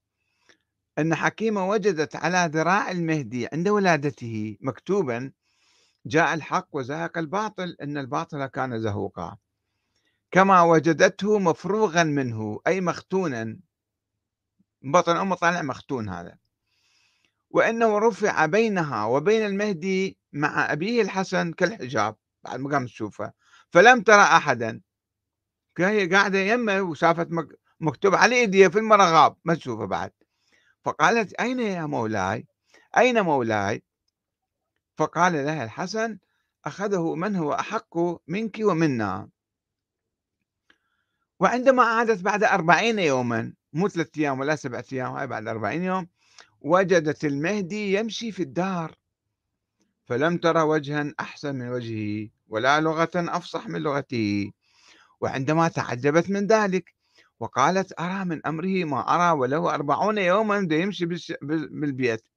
[0.99, 5.31] أن حكيمة وجدت على ذراع المهدي عند ولادته مكتوبا
[6.05, 9.37] جاء الحق وزهق الباطل إن الباطل كان زهوقا.
[10.31, 13.59] كما وجدته مفروغا منه أي مختونا.
[14.81, 16.37] بطن أمه طالع مختون هذا.
[17.49, 22.15] وأنه رفع بينها وبين المهدي مع أبيه الحسن كالحجاب.
[22.47, 23.33] بعد ما قام تشوفه
[23.69, 24.81] فلم ترى أحدا.
[25.79, 27.27] هي قاعدة يمه وشافت
[27.79, 29.35] مكتوب على إيديها في المرغاب.
[29.45, 30.11] ما تشوفه بعد.
[30.85, 32.47] فقالت أين يا مولاي؟
[32.97, 33.83] أين مولاي؟
[34.97, 36.17] فقال لها الحسن
[36.65, 39.29] أخذه من هو أحق منك ومنا.
[41.39, 46.07] وعندما عادت بعد أربعين يوما مو ثلاثة أيام ولا سبعة أيام هاي بعد أربعين يوم
[46.61, 48.95] وجدت المهدي يمشي في الدار.
[50.05, 52.36] فلم ترى وجها أحسن من وجهه.
[52.47, 54.51] ولا لغة أفصح من لغته
[55.21, 56.93] وعندما تعجبت من ذلك
[57.39, 61.05] وقالت أرى من أمره ما أرى وله أربعون يوما يمشي
[61.71, 62.27] بالبيت.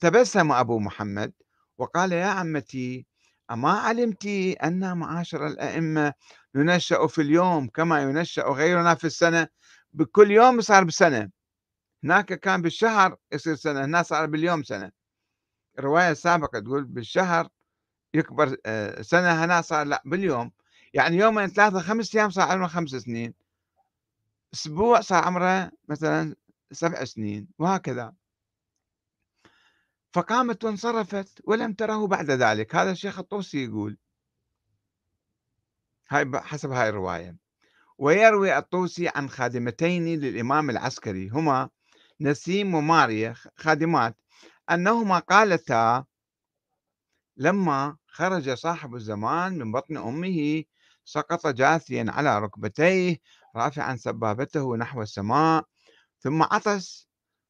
[0.00, 1.32] تبسم أبو محمد
[1.78, 3.06] وقال يا عمتي
[3.50, 4.26] أما علمت
[4.64, 6.12] أن معاشر الأئمة
[6.54, 9.48] ننشأ في اليوم كما ينشأ غيرنا في السنة؟
[9.92, 11.30] بكل يوم صار بسنة.
[12.04, 14.90] هناك كان بالشهر يصير سنة هنا صار باليوم سنة.
[15.78, 17.48] الرواية السابقة تقول بالشهر
[18.14, 20.52] يكبر آه، سنة هنا صار لا باليوم.
[20.94, 23.34] يعني يومين ثلاثة خمس أيام صار عمره خمس سنين.
[24.54, 26.36] أسبوع صار عمره مثلا
[26.72, 28.14] سبع سنين وهكذا.
[30.12, 32.74] فقامت وانصرفت ولم تره بعد ذلك.
[32.74, 33.98] هذا الشيخ الطوسي يقول.
[36.08, 37.36] هاي حسب هاي الرواية.
[37.98, 41.68] ويروي الطوسي عن خادمتين للإمام العسكري هما
[42.20, 44.16] نسيم وماريا خادمات.
[44.70, 46.04] أنهما قالتا
[47.36, 50.64] لما خرج صاحب الزمان من بطن أمه
[51.04, 53.18] سقط جاثيا على ركبتيه
[53.56, 55.64] رافعا سبابته نحو السماء
[56.20, 57.08] ثم عطس.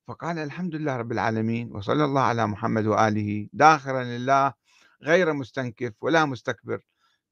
[0.09, 3.49] فقال الحمد لله رب العالمين وصلى الله على محمد وآله.
[3.53, 4.53] داخرا لله
[5.03, 6.81] غير مستنكف ولا مستكبر.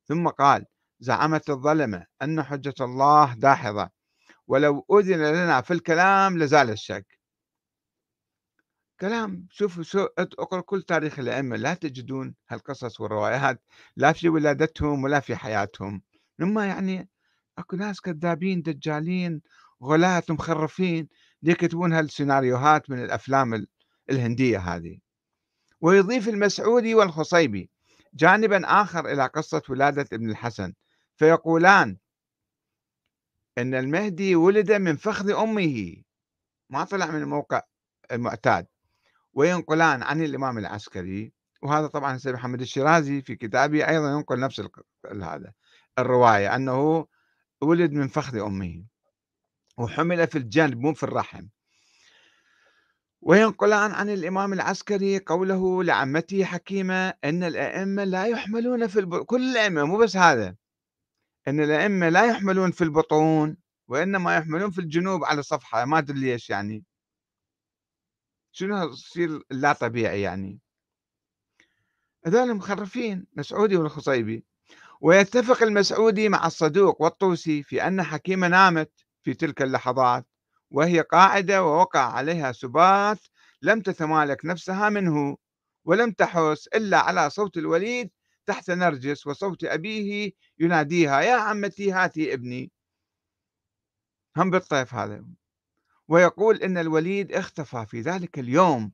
[0.05, 0.67] ثم قال
[1.01, 3.91] زعمت الظلمة أن حجة الله داحضة
[4.47, 7.22] ولو أذن لنا في الكلام لزال الشك.
[9.03, 13.63] كلام شوفوا شو اقرأ كل تاريخ الأئمة لا تجدون هالقصص والروايات
[13.97, 16.03] لا في ولادتهم ولا في حياتهم.
[16.39, 17.09] لما يعني
[17.59, 19.43] أكو ناس كذابين دجالين
[19.83, 21.09] غلاة مخرفين
[21.43, 23.67] يكتبون هالسيناريوهات من الأفلام
[24.11, 24.99] الهندية هذه.
[25.81, 27.71] ويضيف المسعودي والخصيبي
[28.15, 30.75] جانبا آخر إلى قصة ولادة ابن الحسن
[31.17, 31.97] فيقولان
[33.59, 35.97] إن المهدي ولد من فخذ أمه.
[36.71, 37.63] ما طلع من الموقع
[38.13, 38.67] المعتاد.
[39.35, 44.63] وينقلان عن الإمام العسكري وهذا طبعا سيد محمد الشيرازي في كتابه أيضا ينقل نفس
[45.23, 45.53] هذا
[45.99, 47.07] الرواية أنه
[47.61, 48.85] ولد من فخذ أمه
[49.79, 51.47] وحمل في الجنب مو في الرحم.
[53.21, 59.85] وينقلان عن الإمام العسكري قوله لعمته حكيمة أن الأئمة لا يحملون في البطون كل الأئمة
[59.85, 60.57] مو بس هذا
[61.49, 63.57] أن الأئمة لا يحملون في البطون
[63.89, 66.85] وإنما يحملون في الجنوب على صفحة ما أدري ليش يعني.
[68.53, 70.61] شنو يصير لا طبيعي يعني؟
[72.27, 74.45] هذول مخرفين مسعودي والخصيبي
[75.01, 78.93] ويتفق المسعودي مع الصدوق والطوسي في أن حكيمة نامت
[79.23, 80.27] في تلك اللحظات
[80.71, 83.19] وهي قاعدة ووقع عليها سبات
[83.63, 85.37] لم تتمالك نفسها منه
[85.85, 88.11] ولم تحس إلا على صوت الوليد
[88.47, 92.73] تحت نرجس وصوت أبيه يناديها يا عمتي هاتي ابني.
[94.37, 95.25] هم بالطيف هذا.
[96.09, 98.93] ويقول إن الوليد اختفى في ذلك اليوم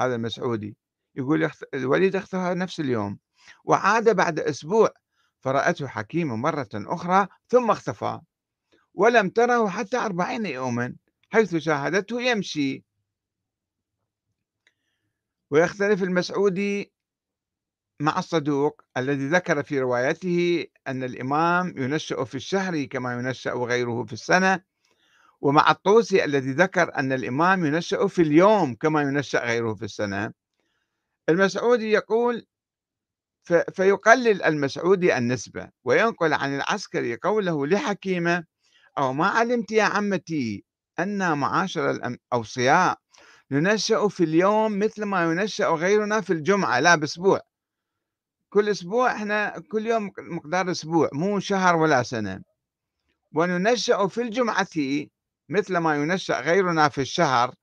[0.00, 0.76] هذا المسعودي.
[1.14, 3.18] يقول الوليد اختفى نفس اليوم.
[3.64, 4.90] وعاد بعد أسبوع
[5.40, 8.20] فرأته حكيمة مرة أخرى ثم اختفى.
[8.94, 10.96] ولم تره حتى أربعين يوما
[11.30, 12.84] حيث شاهدته يمشي.
[15.50, 16.92] ويختلف المسعودي
[18.00, 24.12] مع الصدوق الذي ذكر في روايته أن الإمام ينشأ في الشهر كما ينشأ غيره في
[24.12, 24.62] السنة.
[25.40, 30.32] ومع الطوسي الذي ذكر أن الإمام ينشأ في اليوم كما ينشأ غيره في السنة
[31.28, 32.46] المسعودي يقول
[33.74, 38.44] فيقلل المسعودي النسبة وينقل عن العسكري قوله لحكيمة
[38.98, 40.64] أو ما علمت يا عمتي
[40.98, 42.98] أن معاشر الأوصياء
[43.50, 47.40] ننشأ في اليوم مثل ما ينشأ غيرنا في الجمعة لا بأسبوع.
[48.52, 52.42] كل أسبوع إحنا كل يوم مقدار أسبوع مو شهر ولا سنة.
[53.34, 54.66] وننشأ في الجمعة
[55.48, 57.54] مثل ما ينشأ غيرنا في الشهر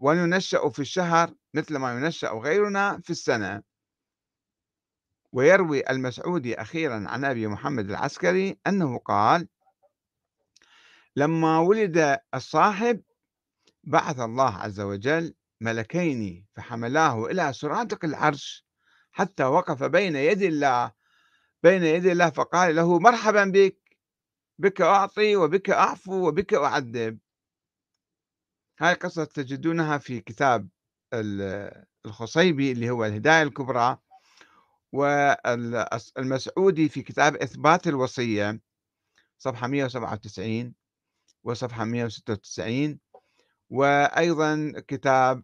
[0.00, 3.62] وننشأ في الشهر مثل ما ينشأ غيرنا في السنة.
[5.32, 9.48] ويروي المسعودي أخيرا عن أبي محمد العسكري أنه قال
[11.16, 13.02] لما ولد الصاحب
[13.84, 18.66] بعث الله عز وجل ملكين فحملاه إلى سرادق العرش
[19.12, 20.92] حتى وقف بين يدي الله
[21.62, 23.81] بين يدي الله فقال له مرحبا بك
[24.62, 27.18] بك أعطي وبك أعفو وبك أعذب
[28.80, 30.68] هاي قصة تجدونها في كتاب
[32.06, 33.98] الخصيبي اللي هو الهداية الكبرى
[34.92, 38.60] والمسعودي في كتاب إثبات الوصية
[39.38, 40.74] صفحة 197
[41.44, 42.98] وصفحة 196
[43.70, 45.42] وأيضا كتاب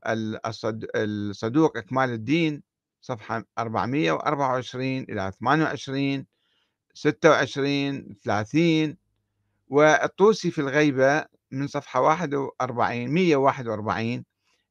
[0.97, 2.62] الصدوق إكمال الدين
[3.01, 6.27] صفحة 424 إلى 28
[6.95, 9.08] 26 30
[9.69, 14.25] والطوسي في الغيبة من صفحة 41 141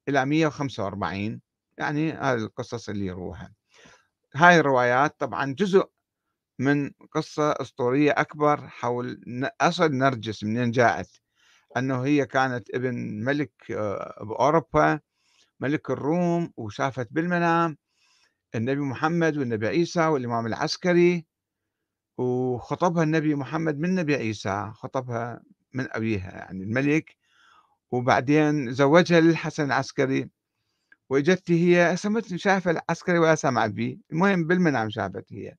[0.10, 1.41] إلى 145
[1.78, 3.54] يعني هذه القصص اللي يروها.
[4.36, 5.89] هاي الروايات طبعا جزء
[6.60, 9.22] من قصة أسطورية أكبر حول
[9.62, 11.10] أصل نرجس منين جاءت؟
[11.78, 12.95] أنه هي كانت ابن
[13.26, 15.00] ملك آه، بأوروبا
[15.60, 17.78] ملك الروم وشافت بالمنام.
[18.56, 21.26] النبي محمد والنبي عيسى والإمام العسكري
[22.18, 25.41] وخطبها النبي محمد من النبي عيسى خطبها
[25.74, 27.15] من أبيها يعني الملك.
[27.91, 30.30] وبعدين زوجها للحسن العسكري.
[31.09, 35.55] واجت هي سمت شافة العسكري ولا سمع به المهم بالمنام شافت هي.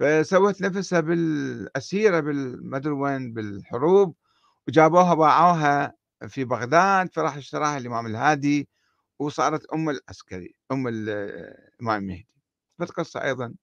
[0.00, 4.14] فسوت نفسها بالأسيرة بالمدري وين بالحروب.
[4.68, 5.94] وجابوها باعوها
[6.28, 8.68] في بغداد فراح اشتراها الإمام الهادي.
[9.18, 12.26] وصارت أم العسكري أم الإمام المهدي.
[12.78, 13.54] فالقصة أيضا؟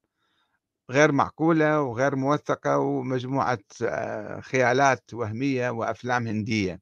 [0.91, 6.79] غير معقولة وغير موثقة ومجموعة آه، خيالات وهمية وأفلام هندية.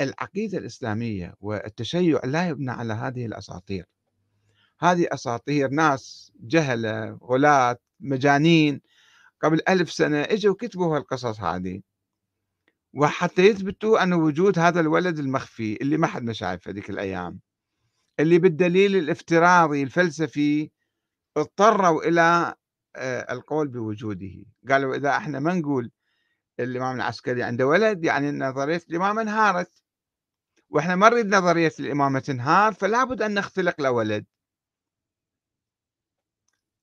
[0.00, 3.84] العقيدة الإسلامية والتشيع لا يبنى على هذه الأساطير.
[4.80, 8.80] هذه أساطير ناس جهلة غلاة مجانين.
[9.42, 11.80] قبل ألف سنة إجوا كتبوا هالقصص هذه.
[12.94, 17.40] وحتى يثبتوا أن وجود هذا الولد المخفي اللي ما حد ما شايفه هذيك الأيام.
[18.20, 20.70] اللي بالدليل الإفتراضي الفلسفي
[21.36, 22.54] اضطروا إلى
[22.96, 24.44] القول بوجوده.
[24.68, 25.90] قالوا إذا إحنا ما نقول
[26.60, 29.82] الإمام العسكري عنده ولد يعني نظرية الإمامة انهارت.
[30.70, 34.26] وإحنا ما نريد نظرية الإمامة تنهار فلا بد أن نختلق له ولد.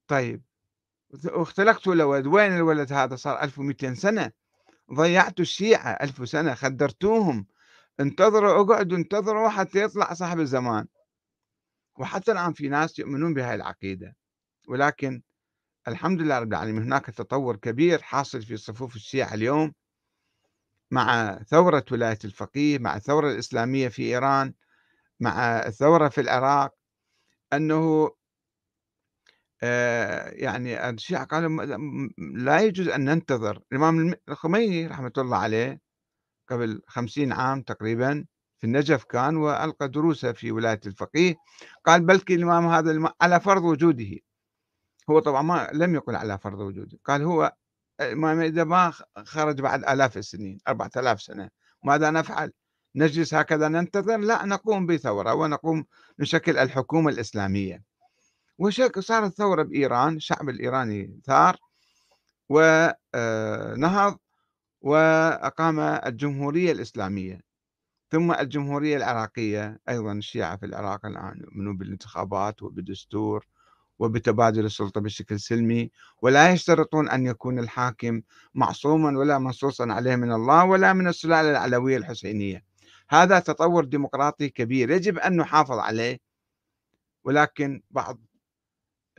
[0.07, 0.43] طيب
[1.25, 2.27] واختلقتوا له ولد.
[2.27, 4.31] وين الولد هذا صار؟ 1200 سنة.
[4.93, 7.47] ضيعتوا الشيعة ألف سنة خدرتوهم.
[7.99, 10.87] انتظروا اقعدوا انتظروا حتى يطلع صاحب الزمان.
[11.97, 14.15] وحتى الآن في ناس يؤمنون بهذه العقيدة.
[14.67, 15.21] ولكن
[15.87, 19.73] الحمد لله رب العالمين هناك تطور كبير حاصل في صفوف الشيعة اليوم
[20.91, 24.53] مع ثورة ولاية الفقيه مع الثورة الإسلامية في إيران
[25.19, 26.73] مع الثورة في العراق
[27.53, 28.11] أنه
[29.63, 31.65] آه، يعني الشيعة قالوا
[32.17, 33.63] لا يجوز أن ننتظر.
[33.71, 35.81] الإمام الخميني رحمة الله عليه
[36.49, 38.25] قبل خمسين عام تقريبا
[38.59, 41.35] في النجف كان وألقى دروسه في ولاية الفقيه
[41.85, 44.17] قال بلكي الإمام هذا على فرض وجوده.
[45.11, 47.53] هو طبعا ما لم يقل على فرض وجوده قال هو
[48.01, 48.93] الإمام إذا ما
[49.25, 51.49] خرج بعد آلاف السنين أربعة آلاف سنة
[51.83, 52.51] ماذا نفعل؟
[52.95, 55.85] نجلس هكذا ننتظر؟ لا نقوم بثورة ونقوم
[56.19, 57.83] نشكل الحكومة الإسلامية.
[58.57, 61.57] وشك صارت ثورة بإيران الشعب الإيراني ثار
[62.49, 64.17] ونهض
[64.81, 67.41] وأقام الجمهورية الإسلامية.
[68.11, 73.45] ثم الجمهورية العراقية أيضا الشيعة في العراق الآن يؤمنون بالانتخابات وبالدستور
[74.01, 75.91] وبتبادل السلطة بشكل سلمي
[76.21, 78.21] ولا يشترطون أن يكون الحاكم
[78.55, 82.63] معصوما ولا منصوصا عليه من الله ولا من السلالة العلوية الحسينية.
[83.09, 86.19] هذا تطور ديمقراطي كبير يجب أن نحافظ عليه
[87.23, 88.19] ولكن بعض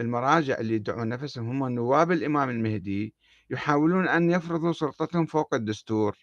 [0.01, 3.15] المراجع اللي يدعون نفسهم هم نواب الإمام المهدي
[3.51, 6.19] يحاولون أن يفرضوا سلطتهم فوق الدستور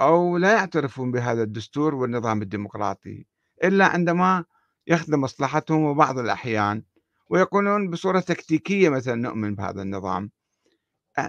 [0.00, 3.26] أو لا يعترفون بهذا الدستور والنظام الديمقراطي
[3.64, 4.44] إلا عندما
[4.86, 6.82] يخدم مصلحتهم وبعض الأحيان.
[7.32, 10.30] ويقولون بصورة تكتيكية مثلا نؤمن بهذا النظام.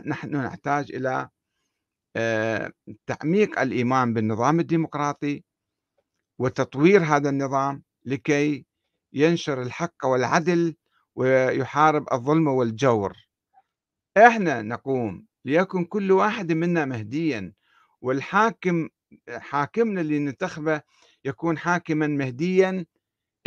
[0.05, 1.29] نحن نحتاج إلى
[2.15, 2.71] آه،
[3.07, 5.43] تعميق الإيمان بالنظام الديمقراطي
[6.39, 8.65] وتطوير هذا النظام لكي
[9.13, 10.75] ينشر الحق والعدل
[11.15, 13.17] ويحارب الظلم والجور.
[14.17, 17.53] إحنا نقوم ليكن كل واحد منا مهديا
[18.01, 18.89] والحاكم
[19.29, 20.81] حاكمنا اللي ننتخبه
[21.25, 22.85] يكون حاكما مهديا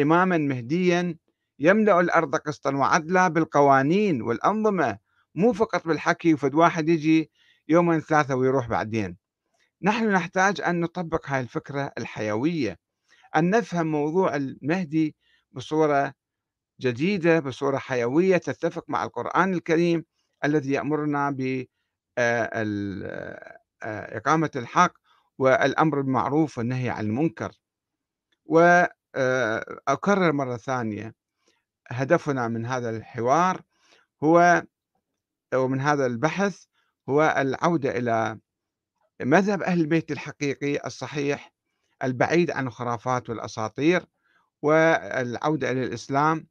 [0.00, 1.16] إماما مهديا
[1.58, 4.98] يملأ الأرض قسطا وعدلا بالقوانين والأنظمة
[5.34, 7.30] مو فقط بالحكي وفد واحد يجي
[7.68, 9.16] يومين ثلاثة ويروح بعدين.
[9.82, 12.78] نحن نحتاج أن نطبق هاي الفكرة الحيوية
[13.36, 15.16] أن نفهم موضوع المهدي
[15.52, 16.14] بصورة
[16.80, 20.04] جديدة بصورة حيوية تتفق مع القرآن الكريم
[20.44, 21.64] الذي يأمرنا ب
[22.18, 22.50] آه،
[23.82, 24.92] آه، إقامة الحق
[25.38, 27.52] والأمر بالمعروف والنهي عن المنكر.
[28.46, 31.14] وأكرر آه، مرة ثانية.
[31.90, 33.62] هدفنا من هذا الحوار
[34.24, 34.62] هو
[35.54, 36.64] ومن هذا البحث
[37.08, 38.38] هو العودة إلى
[39.22, 41.52] مذهب أهل البيت الحقيقي الصحيح
[42.04, 44.06] البعيد عن الخرافات والأساطير
[44.62, 46.46] والعودة إلى الإسلام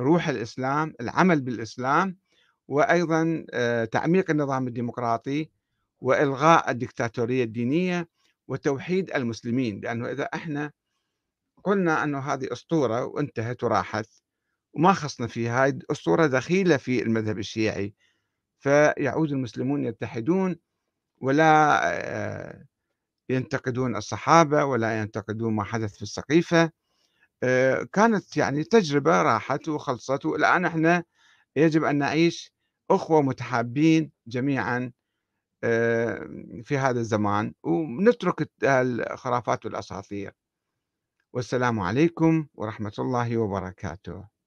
[0.00, 2.18] روح الإسلام العمل بالإسلام
[2.68, 5.50] وأيضا آه، تعميق النظام الديمقراطي
[6.00, 8.08] وإلغاء الدكتاتورية الدينية
[8.48, 9.80] وتوحيد المسلمين.
[9.80, 10.72] لأنه إذا إحنا
[11.64, 14.08] قلنا أنه هذه أسطورة وانتهت وراحت
[14.74, 17.94] وما خصنا فيها هاي اسطوره دخيلة في المذهب الشيعي.
[18.60, 20.56] فيعود المسلمون يتحدون
[21.22, 22.66] ولا آه،
[23.30, 26.70] ينتقدون الصحابة ولا ينتقدون ما حدث في السقيفة.
[27.42, 31.04] آه، كانت يعني تجربة راحت وخلصت والآن إحنا
[31.56, 32.52] يجب أن نعيش
[32.90, 34.92] أخوة متحابين جميعا
[35.64, 36.28] آه،
[36.64, 37.54] في هذا الزمان.
[37.64, 40.32] ونترك الخرافات والأساطير.
[41.32, 44.37] والسلام عليكم ورحمة الله وبركاته.